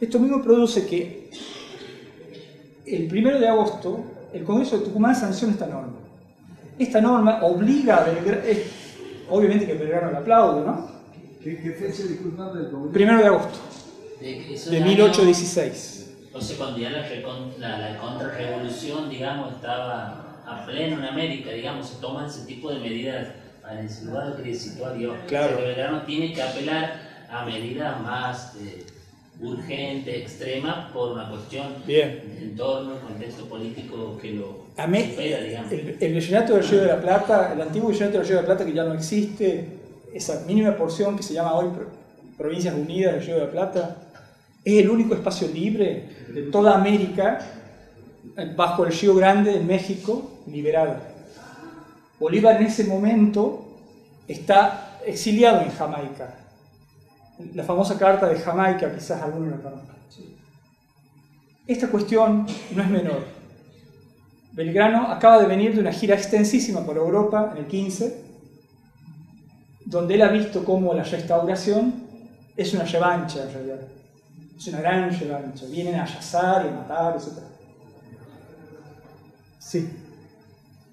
esto 0.00 0.18
mismo 0.18 0.42
produce 0.42 0.86
que 0.86 1.30
el 2.86 3.06
primero 3.08 3.40
de 3.40 3.48
agosto 3.48 4.04
el 4.32 4.44
Congreso 4.44 4.78
de 4.78 4.84
Tucumán 4.84 5.14
sanciona 5.14 5.54
esta 5.54 5.66
norma. 5.66 5.98
Esta 6.78 7.00
norma 7.00 7.42
obliga 7.42 7.96
a 7.96 8.04
Belgrano, 8.04 8.42
obviamente 9.30 9.66
que 9.66 9.74
Belgrano 9.74 10.12
la 10.12 10.18
aplaude, 10.18 10.64
¿no? 10.64 10.88
¿Qué, 11.42 11.56
fecha, 11.56 12.02
disculpame, 12.06 12.60
del 12.60 12.70
Congreso? 12.70 12.92
Primero 12.92 13.18
de 13.18 13.26
agosto 13.26 13.58
de 14.20 14.80
1816. 14.80 16.09
Entonces 16.32 16.56
cuando 16.56 16.78
ya 16.78 16.90
la, 16.90 17.78
la, 17.78 17.98
contrarrevolución, 17.98 19.10
digamos, 19.10 19.52
estaba 19.54 20.42
a 20.46 20.64
pleno 20.64 20.98
en 20.98 21.04
América, 21.04 21.50
digamos, 21.50 21.88
se 21.88 22.00
toman 22.00 22.26
ese 22.26 22.46
tipo 22.46 22.70
de 22.70 22.78
medidas 22.78 23.26
para 23.60 23.82
insinuar 23.82 24.28
lo 24.28 24.40
que 24.40 24.54
situó 24.54 24.92
Dios. 24.92 25.16
Claro. 25.26 25.58
el 25.58 25.64
Belgrano 25.64 26.02
tiene 26.02 26.32
que 26.32 26.40
apelar 26.40 27.26
a 27.28 27.44
medidas 27.44 28.00
más 28.00 28.54
eh, 28.60 28.84
urgentes, 29.40 30.22
extremas, 30.22 30.92
por 30.92 31.14
una 31.14 31.28
cuestión 31.30 31.66
Bien. 31.84 32.22
de 32.24 32.42
entorno, 32.44 33.00
contexto 33.00 33.46
político 33.46 34.16
que 34.22 34.30
lo 34.30 34.66
a 34.76 34.86
supera, 34.86 35.40
digamos. 35.40 35.72
El, 35.72 35.96
el 36.00 36.14
del 36.14 36.68
Río 36.68 36.80
de 36.80 36.86
la 36.86 37.00
Plata, 37.00 37.52
el 37.52 37.60
antiguo 37.60 37.88
visionato 37.88 38.18
del 38.18 38.26
Río 38.28 38.36
de 38.36 38.42
la 38.42 38.46
Plata 38.46 38.64
que 38.64 38.72
ya 38.72 38.84
no 38.84 38.94
existe, 38.94 39.66
esa 40.14 40.44
mínima 40.46 40.76
porción 40.76 41.16
que 41.16 41.24
se 41.24 41.34
llama 41.34 41.54
hoy 41.54 41.70
Provincias 42.38 42.72
Unidas 42.72 43.14
del 43.14 43.26
Río 43.26 43.34
de 43.34 43.40
la 43.46 43.50
Plata, 43.50 43.96
es 44.78 44.84
el 44.84 44.90
único 44.90 45.14
espacio 45.14 45.48
libre 45.48 46.08
de 46.28 46.42
toda 46.44 46.74
América 46.74 47.38
bajo 48.56 48.84
el 48.84 48.92
Río 48.92 49.14
Grande 49.14 49.56
en 49.56 49.66
México 49.66 50.30
liberado. 50.46 50.96
Bolívar 52.18 52.60
en 52.60 52.66
ese 52.66 52.84
momento 52.84 53.66
está 54.28 54.98
exiliado 55.06 55.62
en 55.62 55.70
Jamaica. 55.70 56.34
La 57.54 57.64
famosa 57.64 57.98
carta 57.98 58.28
de 58.28 58.38
Jamaica, 58.38 58.94
quizás 58.94 59.22
alguno 59.22 59.50
la 59.50 59.56
conozca. 59.56 59.94
Esta 61.66 61.88
cuestión 61.88 62.46
no 62.74 62.82
es 62.82 62.90
menor. 62.90 63.24
Belgrano 64.52 65.06
acaba 65.08 65.38
de 65.38 65.46
venir 65.46 65.74
de 65.74 65.80
una 65.80 65.92
gira 65.92 66.16
extensísima 66.16 66.84
por 66.84 66.96
Europa 66.96 67.52
en 67.52 67.58
el 67.58 67.66
15, 67.66 68.24
donde 69.86 70.14
él 70.14 70.22
ha 70.22 70.28
visto 70.28 70.64
cómo 70.64 70.92
la 70.92 71.04
restauración 71.04 71.94
es 72.56 72.74
una 72.74 72.84
revancha 72.84 73.44
en 73.44 73.52
realidad 73.52 73.99
es 74.60 74.68
una 74.68 74.80
gran 74.80 75.18
revancha. 75.18 75.64
Vienen 75.66 75.94
a 75.94 76.04
yazar 76.04 76.66
y 76.66 76.68
a 76.68 76.72
matar, 76.72 77.16
etc. 77.16 77.42
Sí. 79.58 79.88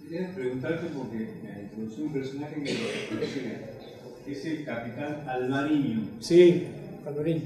Quería 0.02 0.34
preguntarte 0.34 0.88
porque 0.98 1.34
me 1.44 1.64
introdució 1.64 2.06
un 2.06 2.14
personaje 2.14 2.64
que 2.64 2.74
lo 2.74 4.32
es 4.32 4.46
el 4.46 4.66
capitán 4.66 5.24
Alvariño. 5.28 6.08
Sí, 6.22 6.68
Alvariño. 7.06 7.42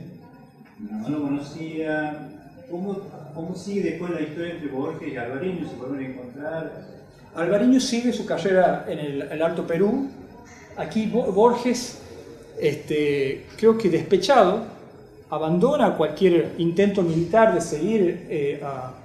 No, 0.80 1.10
lo 1.10 1.22
conocía. 1.24 2.30
¿Cómo, 2.70 3.00
¿Cómo 3.34 3.56
sigue 3.56 3.92
después 3.92 4.12
la 4.12 4.22
historia 4.22 4.54
entre 4.54 4.70
Borges 4.70 5.12
y 5.12 5.18
Alvariño? 5.18 5.68
¿Se 5.68 5.76
pueden 5.76 6.12
encontrar? 6.12 6.88
Alvariño 7.34 7.80
sigue 7.80 8.14
su 8.14 8.28
carrera 8.28 8.86
en 8.88 9.00
el, 9.00 9.42
Alto 9.42 9.66
Perú. 9.66 10.10
Aquí 10.78 11.08
Borges, 11.08 12.00
este, 12.60 13.46
creo 13.58 13.78
que 13.78 13.90
despechado, 13.90 14.81
abandona 15.32 15.96
cualquier 15.96 16.56
intento 16.58 17.02
militar 17.02 17.54
de 17.54 17.62
seguir 17.62 18.28
eh, 18.30 18.62
a, 18.64 18.98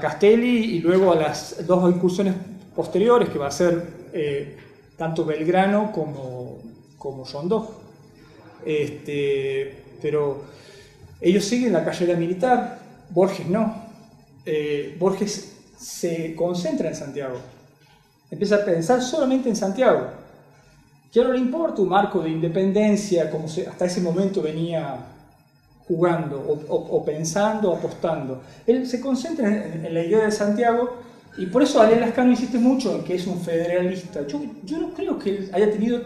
Castelli 0.00 0.76
y 0.76 0.80
luego 0.80 1.12
a 1.12 1.14
las 1.14 1.64
dos 1.64 1.88
incursiones 1.88 2.34
posteriores, 2.74 3.28
que 3.28 3.38
va 3.38 3.46
a 3.46 3.52
ser 3.52 4.08
eh, 4.12 4.56
tanto 4.96 5.24
Belgrano 5.24 5.92
como, 5.92 6.58
como. 6.98 7.24
Este, 8.64 9.84
pero 10.02 10.42
ellos 11.20 11.44
siguen 11.44 11.72
la 11.72 11.84
carrera 11.84 12.18
militar, 12.18 12.80
Borges 13.10 13.46
no. 13.46 13.86
Eh, 14.44 14.96
Borges 14.98 15.56
se 15.78 16.34
concentra 16.34 16.88
en 16.88 16.96
Santiago, 16.96 17.36
empieza 18.28 18.56
a 18.56 18.64
pensar 18.64 19.00
solamente 19.00 19.48
en 19.48 19.56
Santiago. 19.56 20.08
Ya 21.12 21.22
no 21.22 21.32
le 21.32 21.38
importa 21.38 21.80
un 21.80 21.88
marco 21.88 22.20
de 22.20 22.28
independencia 22.28 23.30
como 23.30 23.46
hasta 23.46 23.84
ese 23.84 24.00
momento 24.00 24.42
venía 24.42 25.15
jugando 25.86 26.64
o, 26.68 27.04
pensando, 27.04 27.72
apostando. 27.72 28.42
Él 28.66 28.86
se 28.86 29.00
concentra 29.00 29.48
en, 29.48 29.94
la 29.94 30.02
idea 30.02 30.24
de 30.24 30.32
Santiago 30.32 30.98
y 31.38 31.46
por 31.46 31.62
eso 31.62 31.80
Ale 31.80 32.00
Lascano 32.00 32.30
insiste 32.30 32.58
mucho 32.58 32.94
en 32.96 33.04
que 33.04 33.14
es 33.14 33.26
un 33.26 33.40
federalista. 33.40 34.26
Yo, 34.26 34.40
yo 34.64 34.78
no 34.78 34.94
creo 34.94 35.18
que 35.18 35.30
él 35.30 35.50
haya 35.52 35.70
tenido 35.70 36.00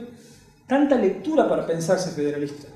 tanta 0.67 0.97
lectura 0.97 1.49
para 1.49 1.67
pensarse 1.67 2.11
federalista. 2.11 2.69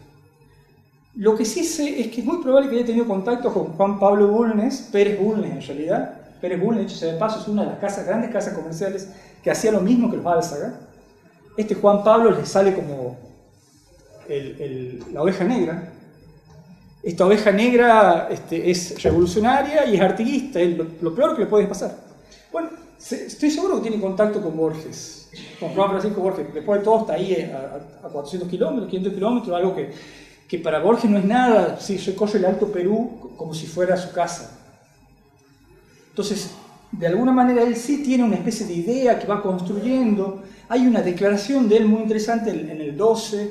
Lo 1.17 1.37
que 1.37 1.45
sí 1.45 1.63
sé 1.63 2.01
es 2.01 2.09
que 2.09 2.23
es 2.23 2.27
muy 2.27 2.43
probable 2.43 2.69
que 2.69 2.77
haya 2.77 2.87
tenido 2.87 3.07
contacto 3.07 3.53
con 3.53 3.67
Juan 3.75 4.01
Pablo 4.01 4.29
Bulnes, 4.29 4.89
Pérez 4.91 5.21
Bulnes 5.21 5.53
en 5.53 5.63
realidad. 5.63 6.15
Pérez 6.41 6.61
Bulnes, 6.61 6.87
hecho 6.87 6.97
sea 6.97 7.13
de 7.13 7.19
paso, 7.19 7.41
es 7.41 7.49
una 7.49 7.63
de 7.63 7.71
las 7.71 7.79
casas, 7.79 8.05
grandes 8.07 8.31
casas 8.31 8.55
comerciales 8.55 9.09
que 9.43 9.51
hacía 9.51 9.71
lo 9.71 9.81
mismo 9.81 10.11
que 10.11 10.17
los 10.17 10.27
Álzaga. 10.27 10.75
Este 11.57 11.77
Juan 11.77 12.03
Pablo 12.03 12.33
le 12.33 12.45
sale 12.45 12.75
como 12.75 13.17
la 15.13 15.23
oveja 15.23 15.45
negra, 15.45 15.93
esta 17.05 17.27
oveja 17.27 17.53
negra 17.53 18.29
este, 18.31 18.71
es 18.71 19.03
revolucionaria 19.03 19.87
y 19.87 19.97
es 19.97 20.01
artiguista, 20.01 20.59
es 20.59 20.77
lo, 20.77 21.15
peor 21.15 21.35
que 21.35 21.43
le 21.43 21.49
puede 21.49 21.67
pasar. 21.67 21.95
Bueno, 22.51 22.71
estoy 22.99 23.51
seguro 23.51 23.77
que 23.77 23.89
tiene 23.89 24.01
contacto 24.01 24.41
con 24.41 24.57
Borges, 24.57 25.29
con 25.61 25.75
Juan 25.75 25.91
Francisco 25.91 26.23
Borges, 26.23 26.47
después 26.55 26.81
de 26.81 26.85
todo 26.85 27.01
está 27.01 27.15
ahí 27.15 27.35
a, 27.53 28.09
400 28.09 28.49
kilómetros, 28.49 28.89
500 28.89 29.15
kilómetros, 29.15 29.57
algo 29.57 29.75
que, 29.75 29.91
que, 30.49 30.59
para 30.59 30.79
Borges 30.79 31.11
no 31.11 31.19
es 31.19 31.25
nada, 31.25 31.79
si 31.79 31.99
recorre 31.99 32.39
el 32.39 32.47
Alto 32.47 32.69
Perú 32.69 33.35
como 33.37 33.53
si 33.53 33.67
fuera 33.67 33.99
su 33.99 34.11
casa. 34.13 34.59
Entonces, 36.09 36.53
de 36.91 37.07
alguna 37.07 37.33
manera 37.33 37.65
él 37.65 37.77
sí 37.77 38.03
tiene 38.03 38.25
una 38.25 38.37
especie 38.37 38.65
de 38.67 38.75
idea 38.75 39.19
que 39.19 39.27
va 39.27 39.43
construyendo. 39.43 40.43
Hay 40.69 40.87
una 40.87 41.03
declaración 41.03 41.69
de 41.69 41.79
él 41.79 41.87
muy 41.87 42.03
interesante 42.03 42.51
en 42.51 42.81
el 42.81 42.97
12, 42.97 43.51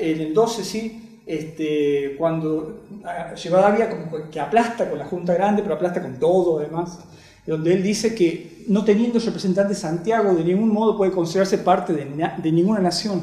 en 0.00 0.20
el 0.20 0.34
12 0.34 0.64
sí, 0.64 1.09
este, 1.30 2.16
cuando 2.18 2.82
Rivadavia 3.42 3.88
como 3.88 4.30
que 4.30 4.40
aplasta 4.40 4.90
con 4.90 4.98
la 4.98 5.04
Junta 5.04 5.32
Grande, 5.34 5.62
pero 5.62 5.76
aplasta 5.76 6.02
con 6.02 6.18
todo 6.18 6.58
además, 6.58 6.98
donde 7.46 7.72
él 7.72 7.84
dice 7.84 8.16
que 8.16 8.64
no 8.66 8.84
teniendo 8.84 9.20
representante 9.20 9.74
Santiago 9.74 10.34
de 10.34 10.42
ningún 10.42 10.72
modo 10.72 10.96
puede 10.96 11.12
considerarse 11.12 11.58
parte 11.58 11.92
de, 11.92 12.04
de 12.36 12.52
ninguna 12.52 12.80
nación. 12.80 13.22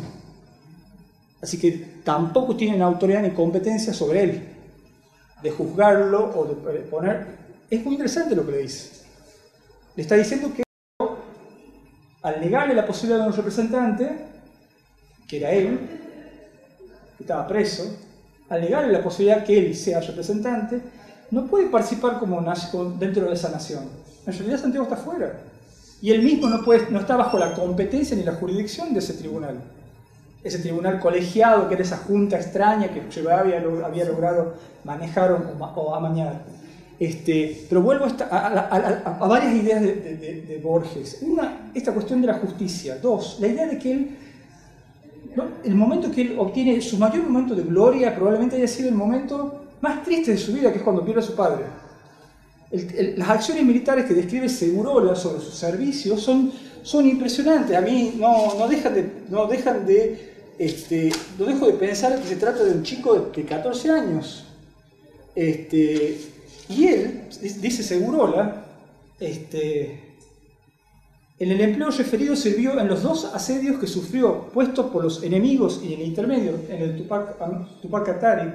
Así 1.42 1.60
que 1.60 1.72
tampoco 2.06 2.56
tienen 2.56 2.82
autoridad 2.82 3.22
ni 3.22 3.32
competencia 3.32 3.94
sobre 3.94 4.24
él, 4.24 4.44
de 5.44 5.52
juzgarlo 5.52 6.32
o 6.34 6.46
de 6.46 6.80
poner... 6.82 7.28
Es 7.70 7.84
muy 7.84 7.96
interesante 7.96 8.36
lo 8.36 8.46
que 8.46 8.54
le 8.54 8.58
dice. 8.60 9.04
Le 9.98 10.04
está 10.04 10.16
diciendo 10.16 10.52
que 10.56 10.64
al 12.24 12.40
negarle 12.40 12.74
la 12.74 12.86
posibilidad 12.86 13.22
de 13.22 13.30
un 13.30 13.36
representante, 13.36 14.10
que 15.28 15.38
era 15.38 15.52
él, 15.52 16.07
que 17.18 17.24
estaba 17.24 17.48
preso, 17.48 17.84
al 18.50 18.62
negarle 18.62 18.94
la 18.94 19.04
posibilidad 19.04 19.44
que 19.44 19.58
él 19.58 19.76
sea 19.76 20.00
representante, 20.00 20.82
no 21.32 21.48
puede 21.48 21.68
participar 21.68 22.20
como 22.20 22.42
dentro 23.00 23.26
de 23.26 23.34
esa 23.34 23.50
nación. 23.50 23.84
En 24.26 24.34
realidad 24.34 24.60
Santiago 24.60 24.86
está 24.86 24.98
fuera. 24.98 25.40
Y 26.02 26.12
él 26.12 26.22
mismo 26.22 26.48
no, 26.48 26.64
puede, 26.64 26.90
no 26.92 27.00
está 27.00 27.16
bajo 27.16 27.40
la 27.40 27.54
competencia 27.54 28.16
ni 28.16 28.24
la 28.24 28.34
jurisdicción 28.34 28.94
de 28.94 29.00
ese 29.00 29.14
tribunal. 29.14 29.60
Ese 30.44 30.60
tribunal 30.60 31.00
colegiado, 31.00 31.68
que 31.68 31.74
era 31.74 31.84
esa 31.84 31.98
junta 31.98 32.38
extraña 32.38 32.90
que 32.90 33.02
había, 33.30 33.58
había 33.84 34.06
logrado 34.06 34.54
manejar 34.84 35.32
o, 35.32 35.96
amañar. 35.96 36.44
Este, 37.00 37.66
pero 37.68 37.82
vuelvo 37.82 38.06
a, 38.06 39.28
varias 39.28 39.54
ideas 39.54 39.82
de, 39.82 40.46
de, 40.48 40.60
Borges. 40.64 41.20
Una, 41.22 41.72
esta 41.74 41.94
cuestión 41.94 42.22
de 42.22 42.28
la 42.28 42.36
justicia. 42.36 42.98
Dos, 42.98 43.38
la 43.40 43.48
idea 43.48 43.68
de 43.68 43.78
que 43.78 43.92
él 43.92 44.18
el 45.64 45.76
momento 45.76 46.12
que 46.12 46.22
él 46.22 46.36
obtiene 46.38 46.82
su 46.82 46.98
mayor 46.98 47.24
momento 47.24 47.56
de 47.56 47.64
gloria 47.64 48.16
probablemente 48.16 48.56
haya 48.56 48.68
sido 48.68 48.90
el 48.90 48.96
momento 48.96 49.62
más 49.82 50.04
triste 50.04 50.32
de 50.32 50.38
su 50.38 50.54
vida, 50.54 50.72
que 50.72 50.80
es 50.80 50.84
cuando 50.84 51.04
pierde 51.04 51.22
a 51.22 51.24
su 51.24 51.36
padre. 51.36 51.66
las 53.18 53.30
acciones 53.30 53.64
militares 53.64 54.06
que 54.06 54.14
describe 54.14 54.50
Segurola 54.50 55.16
sobre 55.16 55.42
sus 55.42 55.54
servicios 55.54 56.22
son, 56.22 56.52
son 56.82 57.08
impresionantes. 57.08 57.76
A 57.76 57.82
mí 57.82 58.16
no, 58.18 58.56
no 58.58 58.68
dejan 58.68 58.94
de, 58.94 59.12
no 59.30 59.46
dejan 59.46 59.86
de 59.86 60.36
este, 60.58 61.12
no 61.38 61.46
dejo 61.46 61.68
de 61.68 61.74
pensar 61.74 62.20
que 62.20 62.28
se 62.28 62.36
trata 62.36 62.64
de 62.64 62.72
un 62.72 62.84
chico 62.84 63.32
de, 63.36 63.44
14 63.44 63.92
años. 63.92 64.46
Este, 65.36 66.18
y 66.70 66.88
él, 66.88 67.22
dice 67.62 67.84
Segurola, 67.84 68.66
este, 69.20 70.07
en 71.40 71.52
el 71.52 71.62
empleo 71.62 71.92
referido 71.92 72.36
sirvió 72.36 72.80
en 72.80 72.88
los 72.88 73.04
dos 73.04 73.26
asedios 73.26 73.80
que 73.80 73.86
sufrió, 73.86 74.50
puestos 74.54 74.88
por 74.88 75.04
los 75.04 75.22
enemigos 75.22 75.82
y 75.84 75.94
en 75.94 76.02
el 76.02 76.08
intermedio, 76.08 76.54
en 76.68 76.82
el 76.82 76.98
Tupac, 76.98 77.38
Tupac 77.80 78.06
Katari, 78.06 78.52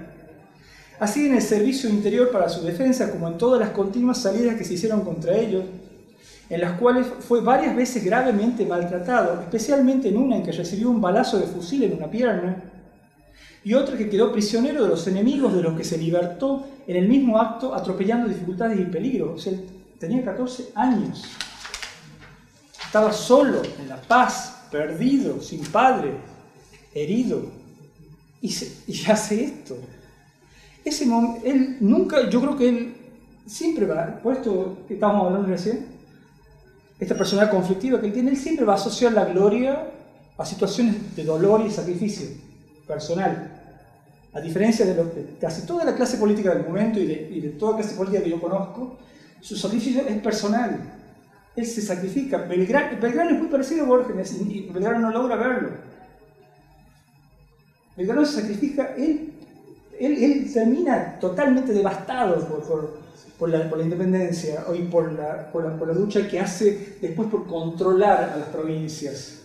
así 0.99 1.27
en 1.27 1.37
el 1.37 1.42
servicio 1.42 1.88
interior 1.88 2.31
para 2.33 2.49
su 2.49 2.62
defensa 2.64 3.12
como 3.12 3.29
en 3.29 3.38
todas 3.38 3.61
las 3.61 3.71
continuas 3.71 4.18
salidas 4.18 4.57
que 4.57 4.64
se 4.64 4.75
hicieron 4.75 5.03
contra 5.03 5.37
ellos, 5.37 5.64
en 6.51 6.61
las 6.61 6.79
cuales 6.79 7.07
fue 7.21 7.40
varias 7.40 7.77
veces 7.77 8.05
gravemente 8.05 8.66
maltratado, 8.66 9.40
especialmente 9.40 10.09
en 10.09 10.16
una 10.16 10.37
en 10.37 10.42
que 10.42 10.53
recibió 10.53 10.90
un 10.90 11.01
balazo 11.01 11.38
de 11.38 11.47
fusil 11.47 11.85
en 11.85 11.95
una 11.95 12.11
pierna, 12.11 12.64
y 13.64 13.75
otra 13.75 13.97
que 13.97 14.11
quedó 14.11 14.33
prisionero 14.33 14.83
de 14.83 14.88
los 14.88 15.07
enemigos 15.07 15.55
de 15.55 15.62
los 15.62 15.77
que 15.77 15.85
se 15.85 15.97
libertó 15.97 16.66
en 16.88 16.97
el 16.97 17.09
mismo 17.09 17.38
acto, 17.38 17.75
atropellando 17.75 18.29
dificultades 18.29 18.81
y 18.81 18.85
peligros. 18.85 19.49
Tenía 20.01 20.25
14 20.25 20.71
años. 20.75 21.23
Estaba 22.92 23.11
solo, 23.11 23.62
en 23.81 23.88
la 23.88 23.96
paz, 24.02 24.66
perdido, 24.70 25.40
sin 25.40 25.64
padre, 25.64 26.12
herido. 26.92 27.46
Y, 28.42 28.55
hace 29.09 29.44
esto. 29.44 29.78
Ese 30.85 31.05
él 31.42 31.78
nunca, 31.81 32.28
yo 32.28 32.42
creo 32.42 32.55
que 32.55 32.68
él 32.68 32.94
siempre 33.46 33.87
va, 33.87 34.20
por 34.22 34.35
esto 34.35 34.85
que 34.87 34.92
estábamos 34.92 35.24
hablando 35.24 35.48
recién, 35.48 35.87
esta 37.00 37.16
personalidad 37.16 37.50
conflictiva 37.50 37.98
que 37.98 38.09
él 38.09 38.12
tiene, 38.12 38.28
él 38.28 38.37
siempre 38.37 38.66
va 38.66 38.74
a 38.74 38.76
asociar 38.76 39.14
la 39.14 39.24
gloria 39.24 39.90
a 40.37 40.44
situaciones 40.44 41.16
de 41.16 41.24
dolor 41.24 41.62
y 41.66 41.70
sacrificio 41.70 42.26
personal. 42.87 43.59
A 44.35 44.40
diferencia 44.42 44.85
de, 44.85 45.38
casi 45.40 45.66
toda 45.66 45.87
la 45.87 45.94
clase 45.94 46.18
política 46.18 46.55
del 46.55 46.66
momento 46.66 47.00
y 47.00 47.07
de, 47.07 47.31
y 47.33 47.40
de 47.40 47.48
toda 47.52 47.78
clase 47.78 47.94
política 47.94 48.22
que 48.22 48.28
yo 48.28 48.38
conozco, 48.38 48.98
su 49.40 49.57
sacrificio 49.57 50.02
es 50.07 50.20
personal. 50.20 50.98
Él 51.54 51.66
se 51.66 51.82
sacrifica. 51.82 52.38
Belgrano, 52.38 53.30
es 53.30 53.38
muy 53.38 53.48
parecido 53.48 53.84
a 53.84 53.88
Borges 53.88 54.40
y 54.40 54.70
Belgrano 54.72 55.00
no 55.00 55.10
logra 55.10 55.36
verlo. 55.36 55.70
Belgrano 57.96 58.24
se 58.24 58.40
sacrifica, 58.40 58.94
él, 58.96 59.34
él, 60.00 60.50
termina 60.52 61.18
totalmente 61.20 61.72
devastado 61.74 62.38
por, 63.38 63.50
la, 63.50 63.68
independencia 63.82 64.64
y 64.74 64.82
por 64.84 65.12
la, 65.12 65.52
por 65.52 65.86
la, 65.86 65.92
lucha 65.92 66.26
que 66.26 66.40
hace 66.40 66.96
después 67.02 67.28
por 67.28 67.46
controlar 67.46 68.30
a 68.30 68.36
las 68.38 68.48
provincias. 68.48 69.42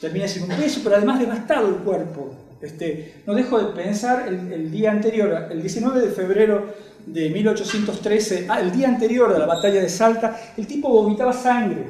Termina 0.00 0.28
siendo 0.28 0.54
un 0.54 0.60
peso, 0.60 0.80
pero 0.84 0.96
además 0.96 1.18
devastado 1.18 1.68
el 1.68 1.76
cuerpo. 1.76 2.34
Este, 2.60 3.22
no 3.26 3.34
dejo 3.34 3.58
de 3.58 3.72
pensar 3.72 4.28
el 4.28 4.70
día 4.70 4.90
anterior, 4.90 5.48
el 5.50 5.62
19 5.62 6.00
de 6.00 6.12
febrero 6.12 6.74
de 7.06 7.30
1813, 7.30 8.46
ah, 8.48 8.60
el 8.60 8.72
día 8.72 8.88
anterior 8.88 9.32
de 9.32 9.38
la 9.38 9.46
batalla 9.46 9.80
de 9.80 9.88
Salta, 9.88 10.38
el 10.56 10.66
tipo 10.66 10.88
vomitaba 10.88 11.32
sangre. 11.32 11.86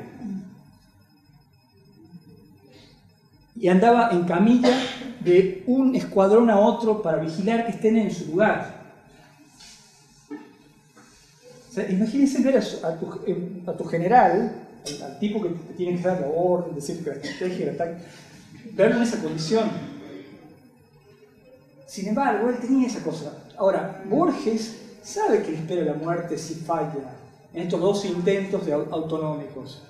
Y 3.57 3.69
andaba 3.69 4.11
en 4.11 4.25
camilla 4.25 4.77
de 5.21 5.63
un 5.67 5.95
escuadrón 5.95 6.51
a 6.51 6.59
otro 6.59 7.01
para 7.01 7.19
vigilar 7.19 7.65
que 7.65 7.73
estén 7.73 7.97
en 7.97 8.11
su 8.11 8.27
lugar. 8.27 8.83
imagínense 11.89 12.43
ver 12.43 12.57
eh, 12.57 13.63
a, 13.67 13.73
tu, 13.73 13.85
general, 13.85 14.53
al, 15.03 15.19
tipo 15.19 15.43
que 15.43 15.49
te 15.49 15.75
tiene 15.75 15.97
que 15.97 16.07
dar 16.07 16.21
la 16.21 16.29
orden, 16.29 16.75
decir 16.75 17.03
que 17.03 17.11
la 17.11 17.17
estrategia, 17.17 17.71
el 17.71 17.75
ataque, 17.75 17.97
verlo 18.73 18.97
en 18.97 19.03
esa 19.03 19.23
condición. 19.23 19.71
Sin 21.87 22.09
embargo, 22.09 22.51
él 22.51 22.59
tenía 22.59 22.89
esa 22.89 23.03
cosa. 23.03 23.33
Ahora, 23.57 24.03
Borges 24.09 24.84
sabe 25.05 25.43
que 25.43 25.55
espera 25.55 25.85
la 25.85 25.95
muerte 25.95 26.39
si 26.39 26.55
falla 26.55 27.15
en 27.53 27.63
estos 27.63 27.81
dos 27.81 28.05
intentos 28.05 28.67
de 28.67 28.73
autonómicos. 28.73 29.83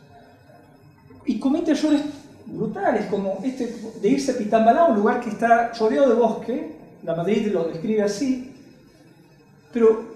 Y 1.24 1.38
comete 1.38 1.70
errores 1.70 2.02
brutales, 2.44 3.06
como 3.06 3.38
este 3.42 3.74
de 4.02 4.08
irse 4.08 4.32
a 4.32 4.36
Pitambalá, 4.36 4.86
un 4.86 4.96
lugar 4.96 5.20
que 5.20 5.30
está 5.30 5.72
rodeado 5.72 6.08
de 6.10 6.14
bosque, 6.14 6.76
la 7.02 7.14
Madrid 7.14 7.46
lo 7.52 7.64
describe 7.64 8.02
así, 8.02 8.52
pero 9.72 10.12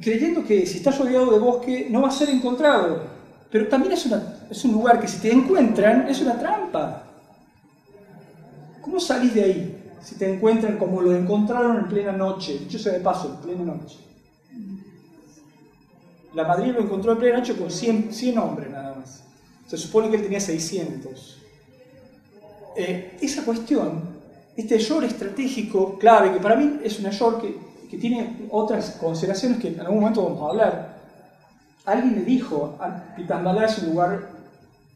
creyendo 0.00 0.44
que 0.44 0.66
si 0.66 0.78
está 0.78 0.90
rodeado 0.90 1.30
de 1.30 1.38
bosque 1.38 1.86
no 1.90 2.02
va 2.02 2.08
a 2.08 2.12
ser 2.12 2.30
encontrado. 2.30 3.20
Pero 3.50 3.68
también 3.68 3.92
es 3.92 4.08
es 4.50 4.64
un 4.64 4.72
lugar 4.72 5.00
que 5.00 5.08
si 5.08 5.20
te 5.20 5.32
encuentran 5.32 6.08
es 6.08 6.20
una 6.20 6.38
trampa. 6.38 7.02
¿Cómo 8.80 8.98
salís 9.00 9.34
de 9.34 9.42
ahí? 9.42 9.76
Si 10.02 10.14
te 10.14 10.32
encuentran 10.32 10.78
como 10.78 11.02
lo 11.02 11.14
encontraron 11.14 11.76
en 11.76 11.88
plena 11.88 12.12
noche, 12.12 12.58
dicho 12.60 12.78
sea 12.78 12.92
de 12.92 13.00
paso, 13.00 13.28
en 13.28 13.36
plena 13.36 13.64
noche. 13.64 14.09
La 16.34 16.44
Madrid 16.44 16.72
lo 16.72 16.80
encontró 16.80 17.12
en 17.12 17.18
plena 17.18 17.38
noche 17.38 17.56
con 17.56 17.70
100, 17.70 18.12
100 18.12 18.38
hombres 18.38 18.70
nada 18.70 18.94
más. 18.94 19.24
Se 19.66 19.76
supone 19.76 20.10
que 20.10 20.16
él 20.16 20.22
tenía 20.22 20.40
600. 20.40 21.38
Eh, 22.76 23.18
esa 23.20 23.44
cuestión, 23.44 24.02
este 24.56 24.76
error 24.76 25.04
estratégico 25.04 25.98
clave, 25.98 26.32
que 26.32 26.40
para 26.40 26.56
mí 26.56 26.80
es 26.84 26.98
un 27.00 27.06
error 27.06 27.40
que, 27.40 27.56
que 27.90 27.98
tiene 27.98 28.46
otras 28.50 28.92
consideraciones 29.00 29.58
que 29.58 29.68
en 29.68 29.80
algún 29.80 30.00
momento 30.00 30.22
vamos 30.24 30.42
a 30.42 30.50
hablar. 30.50 31.00
Alguien 31.84 32.14
le 32.14 32.22
dijo, 32.22 32.78
Pitandalá 33.16 33.66
es 33.66 33.78
un 33.78 33.90
lugar, 33.90 34.28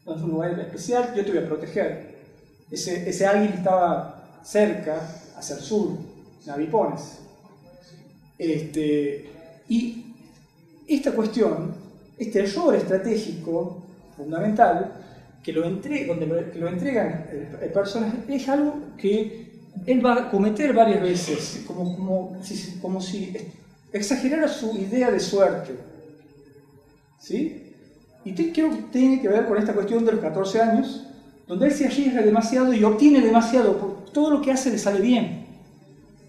es 0.07 0.23
un 0.23 0.31
lugar 0.31 0.59
especial, 0.61 1.13
yo 1.17 1.25
te 1.25 1.33
voy 1.33 1.43
a 1.43 1.49
proteger. 1.49 2.15
Ese, 2.71 3.09
ese 3.09 3.27
alguien 3.27 3.53
estaba 3.53 4.41
cerca, 4.45 5.01
hacia 5.37 5.57
el 5.57 5.63
sur, 5.63 5.99
en 6.45 6.51
Avipones. 6.51 7.19
Este, 8.39 9.34
y 9.69 10.05
esta 10.87 11.13
cuestión, 11.13 11.75
este 12.19 12.41
error 12.41 12.75
estratégico 12.75 13.83
fundamental, 14.17 14.93
que 15.43 15.53
lo, 15.53 15.65
entre, 15.65 16.07
donde 16.07 16.27
lo, 16.27 16.51
que 16.51 16.59
lo 16.59 16.69
entregan 16.69 17.27
el, 17.61 17.71
personaje, 17.71 18.17
es 18.29 18.49
algo 18.49 18.75
que 18.97 19.45
él 19.87 20.05
va 20.05 20.15
a 20.15 20.31
cometer 20.31 20.73
varias 20.73 21.03
veces, 21.03 21.65
como, 21.67 21.95
como, 21.95 22.41
como 22.81 23.01
si 23.01 23.37
exagerara 23.93 24.49
su 24.49 24.77
idea 24.79 25.11
de 25.11 25.21
suerte. 25.21 25.75
¿Sí? 27.19 27.73
Y 28.25 28.33
creo 28.33 28.71
que 28.71 28.83
tiene 28.91 29.21
que 29.21 29.29
ver 29.29 29.47
con 29.47 29.59
esta 29.59 29.75
cuestión 29.75 30.05
de 30.05 30.13
los 30.13 30.21
14 30.21 30.61
años, 30.61 31.07
donde 31.47 31.67
él 31.67 31.73
se 31.73 31.87
arriesga 31.87 32.23
demasiado 32.23 32.73
y 32.73 32.83
obtiene 32.85 33.21
demasiado, 33.21 33.73
todo 34.13 34.31
lo 34.31 34.41
que 34.41 34.53
hace 34.53 34.71
le 34.71 34.79
sale 34.79 35.01
bien. 35.01 35.44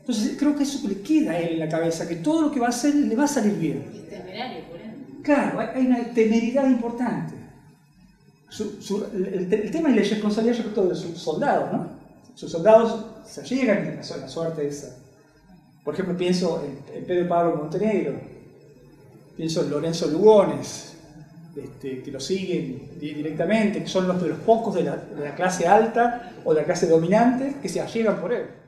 Entonces 0.08 0.36
creo 0.38 0.56
que 0.56 0.62
eso 0.62 0.88
le 0.88 1.02
queda 1.02 1.32
a 1.32 1.40
él 1.40 1.54
en 1.54 1.60
la 1.62 1.68
cabeza, 1.68 2.08
que 2.08 2.18
todo 2.18 2.44
lo 2.44 2.52
que 2.52 2.60
va 2.60 2.68
a 2.68 2.70
hacer 2.70 2.94
le 2.94 3.16
va 3.16 3.24
a 3.24 3.28
salir 3.28 3.56
bien. 3.56 3.92
Es 3.92 4.08
temerario, 4.08 4.64
por 4.70 5.24
Claro, 5.24 5.60
hay 5.60 5.88
una 5.88 6.04
temeridad 6.14 6.70
importante. 6.70 7.34
el, 8.60 9.72
tema 9.72 9.90
es 9.90 9.96
la 9.96 10.02
responsabilidad 10.04 10.58
respecto 10.58 10.86
de 10.86 10.96
sus 10.96 11.18
soldados, 11.18 11.74
¿no? 11.74 11.90
Sus 12.36 12.52
soldados 12.52 13.04
se 13.26 13.42
llegan 13.46 14.00
a 14.00 14.18
la 14.18 14.28
suerte 14.28 14.68
esa. 14.68 14.96
Por 15.84 15.96
ejemplo, 15.96 16.16
pienso 16.16 16.64
en, 16.64 17.04
Pedro 17.04 17.28
Pablo 17.28 17.56
Montenegro, 17.56 18.14
pienso 19.36 19.64
en 19.64 19.72
Lorenzo 19.72 20.06
Lugones, 20.06 20.98
este, 21.56 22.04
que 22.04 22.12
lo 22.12 22.20
siguen 22.20 22.92
directamente, 23.00 23.82
que 23.82 23.88
son 23.88 24.08
los 24.08 24.22
de 24.22 24.30
los 24.30 24.38
pocos 24.42 24.76
de 24.76 24.84
la, 24.84 24.98
de 24.98 25.24
la 25.24 25.34
clase 25.34 25.68
alta 25.68 26.34
o 26.46 26.54
de 26.54 26.62
la 26.62 26.66
clase 26.66 26.86
dominante 26.86 27.56
que 27.60 27.70
se 27.70 27.82
allegan 27.82 28.22
por 28.22 28.32
él. 28.32 28.65